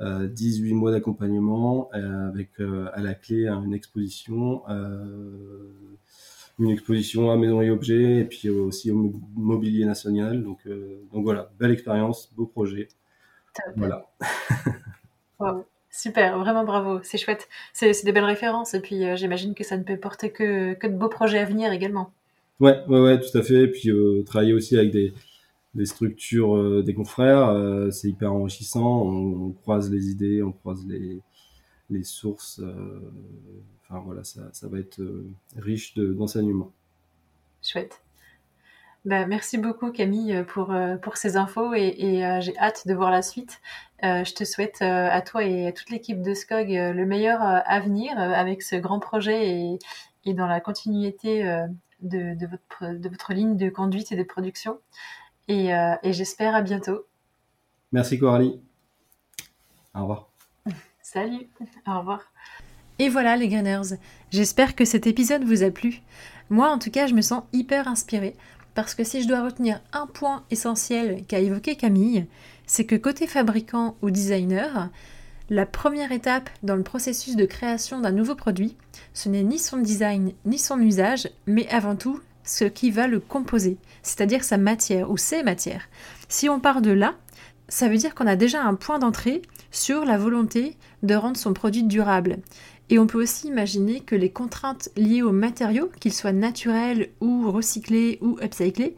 18 0.00 0.74
mois 0.74 0.90
d'accompagnement 0.90 1.88
avec 1.92 2.50
à 2.60 3.00
la 3.00 3.14
clé 3.14 3.46
une 3.46 3.72
exposition 3.72 4.62
une 6.58 6.70
exposition 6.70 7.30
à 7.30 7.36
Maison 7.36 7.60
et 7.62 7.70
Objets 7.70 8.18
et 8.20 8.24
puis 8.24 8.48
aussi 8.48 8.90
au 8.90 9.12
Mobilier 9.34 9.84
National. 9.84 10.42
Donc, 10.42 10.60
euh, 10.66 11.02
donc 11.12 11.24
voilà, 11.24 11.50
belle 11.58 11.72
expérience, 11.72 12.32
beau 12.34 12.46
projet. 12.46 12.88
Voilà. 13.76 14.06
Super, 15.90 16.38
vraiment 16.38 16.64
bravo, 16.64 17.00
c'est 17.02 17.18
chouette. 17.18 17.48
C'est 17.72 18.04
des 18.04 18.12
belles 18.12 18.24
références 18.24 18.74
et 18.74 18.80
puis 18.80 19.04
euh, 19.04 19.14
j'imagine 19.16 19.54
que 19.54 19.62
ça 19.62 19.76
ne 19.76 19.84
peut 19.84 19.96
porter 19.96 20.30
que, 20.30 20.74
que, 20.74 20.88
de 20.88 20.96
beaux 20.96 21.08
projets 21.08 21.38
à 21.38 21.44
venir 21.44 21.72
également. 21.72 22.12
Ouais, 22.60 22.84
ouais, 22.88 23.00
ouais, 23.00 23.20
tout 23.20 23.36
à 23.36 23.42
fait. 23.42 23.64
Et 23.64 23.68
puis 23.68 23.90
euh, 23.90 24.22
travailler 24.24 24.52
aussi 24.52 24.76
avec 24.76 24.90
des, 24.92 25.12
structures, 25.84 26.82
des 26.84 26.94
confrères, 26.94 27.90
c'est 27.92 28.08
hyper 28.08 28.32
enrichissant. 28.32 29.06
On, 29.06 29.50
croise 29.50 29.90
les 29.90 30.08
idées, 30.08 30.42
on 30.42 30.52
croise 30.52 30.86
les, 30.86 31.22
sources 32.04 32.60
enfin 33.88 34.02
voilà, 34.04 34.24
ça, 34.24 34.68
va 34.68 34.78
être 34.78 35.00
euh, 35.00 35.30
riche 35.56 35.94
d'enseignements. 35.94 36.72
Chouette. 37.62 38.02
Bah, 39.04 39.26
merci 39.26 39.58
beaucoup 39.58 39.92
Camille 39.92 40.44
pour, 40.48 40.72
euh, 40.72 40.96
pour 40.96 41.18
ces 41.18 41.36
infos 41.36 41.74
et, 41.74 42.24
euh, 42.24 42.40
j'ai 42.40 42.56
hâte 42.58 42.86
de 42.86 42.94
voir 42.94 43.10
la 43.10 43.20
suite. 43.22 43.60
je 44.02 44.34
te 44.34 44.44
souhaite 44.44 44.82
à 44.82 45.20
toi 45.22 45.44
et 45.44 45.66
à 45.66 45.72
toute 45.72 45.90
l'équipe 45.90 46.20
de 46.22 46.34
SCOG 46.34 46.68
le 46.68 47.06
meilleur 47.06 47.40
à 47.42 47.80
venir 47.80 48.18
avec 48.18 48.62
ce 48.62 48.76
grand 48.76 49.00
projet 49.00 49.48
et, 49.48 49.78
et 50.26 50.34
dans 50.34 50.46
la 50.46 50.60
continuité 50.60 51.42
de, 52.04 52.38
de, 52.38 52.46
votre, 52.46 52.94
de 52.94 53.08
votre 53.08 53.32
ligne 53.32 53.56
de 53.56 53.68
conduite 53.70 54.12
et 54.12 54.16
de 54.16 54.22
production. 54.22 54.78
Et, 55.48 55.70
et 55.70 56.12
j'espère 56.12 56.54
à 56.54 56.62
bientôt. 56.62 57.04
Merci 57.92 58.18
Coralie. 58.18 58.60
Au 59.94 60.00
revoir. 60.00 60.30
Salut. 61.02 61.48
Au 61.86 61.98
revoir. 61.98 62.20
Et 62.98 63.08
voilà 63.08 63.36
les 63.36 63.48
Greeners, 63.48 63.96
j'espère 64.30 64.76
que 64.76 64.84
cet 64.84 65.06
épisode 65.08 65.42
vous 65.42 65.64
a 65.64 65.70
plu. 65.70 66.00
Moi 66.48 66.70
en 66.70 66.78
tout 66.78 66.90
cas 66.90 67.08
je 67.08 67.14
me 67.14 67.22
sens 67.22 67.42
hyper 67.52 67.88
inspirée 67.88 68.36
parce 68.74 68.94
que 68.94 69.04
si 69.04 69.22
je 69.22 69.28
dois 69.28 69.44
retenir 69.44 69.80
un 69.92 70.06
point 70.06 70.44
essentiel 70.50 71.24
qu'a 71.26 71.40
évoqué 71.40 71.76
Camille, 71.76 72.26
c'est 72.66 72.86
que 72.86 72.94
côté 72.94 73.26
fabricant 73.26 73.96
ou 74.02 74.10
designer, 74.10 74.90
la 75.50 75.66
première 75.66 76.12
étape 76.12 76.48
dans 76.62 76.76
le 76.76 76.82
processus 76.82 77.36
de 77.36 77.44
création 77.44 78.00
d'un 78.00 78.12
nouveau 78.12 78.34
produit, 78.34 78.76
ce 79.12 79.28
n'est 79.28 79.42
ni 79.42 79.58
son 79.58 79.76
design 79.76 80.32
ni 80.46 80.58
son 80.58 80.80
usage, 80.80 81.28
mais 81.46 81.68
avant 81.68 81.96
tout 81.96 82.20
ce 82.44 82.64
qui 82.64 82.90
va 82.90 83.06
le 83.06 83.20
composer, 83.20 83.76
c'est-à-dire 84.02 84.44
sa 84.44 84.58
matière 84.58 85.10
ou 85.10 85.16
ses 85.16 85.42
matières. 85.42 85.88
Si 86.28 86.48
on 86.48 86.60
part 86.60 86.82
de 86.82 86.90
là, 86.90 87.14
ça 87.68 87.88
veut 87.88 87.96
dire 87.96 88.14
qu'on 88.14 88.26
a 88.26 88.36
déjà 88.36 88.62
un 88.62 88.74
point 88.74 88.98
d'entrée 88.98 89.42
sur 89.70 90.04
la 90.04 90.18
volonté 90.18 90.76
de 91.02 91.14
rendre 91.14 91.36
son 91.36 91.52
produit 91.52 91.82
durable. 91.82 92.38
Et 92.90 92.98
on 92.98 93.06
peut 93.06 93.22
aussi 93.22 93.48
imaginer 93.48 94.00
que 94.00 94.14
les 94.14 94.30
contraintes 94.30 94.90
liées 94.96 95.22
aux 95.22 95.32
matériaux, 95.32 95.90
qu'ils 96.00 96.12
soient 96.12 96.32
naturels 96.32 97.10
ou 97.20 97.50
recyclés 97.50 98.18
ou 98.20 98.38
upcyclés, 98.42 98.96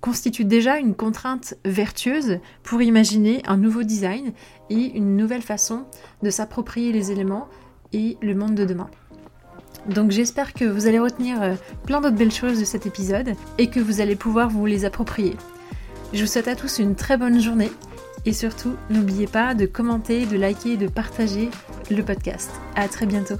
constituent 0.00 0.44
déjà 0.44 0.78
une 0.78 0.94
contrainte 0.94 1.54
vertueuse 1.64 2.38
pour 2.62 2.82
imaginer 2.82 3.42
un 3.46 3.56
nouveau 3.56 3.82
design 3.82 4.32
et 4.70 4.96
une 4.96 5.16
nouvelle 5.16 5.42
façon 5.42 5.84
de 6.22 6.30
s'approprier 6.30 6.92
les 6.92 7.10
éléments 7.10 7.48
et 7.92 8.16
le 8.20 8.34
monde 8.34 8.54
de 8.54 8.64
demain. 8.64 8.90
Donc 9.88 10.10
j'espère 10.10 10.52
que 10.52 10.64
vous 10.64 10.86
allez 10.86 10.98
retenir 10.98 11.42
euh, 11.42 11.54
plein 11.86 12.00
d'autres 12.00 12.16
belles 12.16 12.32
choses 12.32 12.60
de 12.60 12.64
cet 12.64 12.86
épisode 12.86 13.34
et 13.56 13.68
que 13.68 13.80
vous 13.80 14.00
allez 14.00 14.16
pouvoir 14.16 14.50
vous 14.50 14.66
les 14.66 14.84
approprier. 14.84 15.36
Je 16.12 16.20
vous 16.20 16.30
souhaite 16.30 16.48
à 16.48 16.56
tous 16.56 16.78
une 16.78 16.94
très 16.94 17.16
bonne 17.16 17.40
journée 17.40 17.70
et 18.24 18.32
surtout, 18.32 18.74
n'oubliez 18.90 19.26
pas 19.26 19.54
de 19.54 19.66
commenter, 19.66 20.26
de 20.26 20.36
liker 20.36 20.72
et 20.72 20.76
de 20.76 20.88
partager 20.88 21.50
le 21.90 22.02
podcast. 22.02 22.50
À 22.76 22.88
très 22.88 23.06
bientôt. 23.06 23.36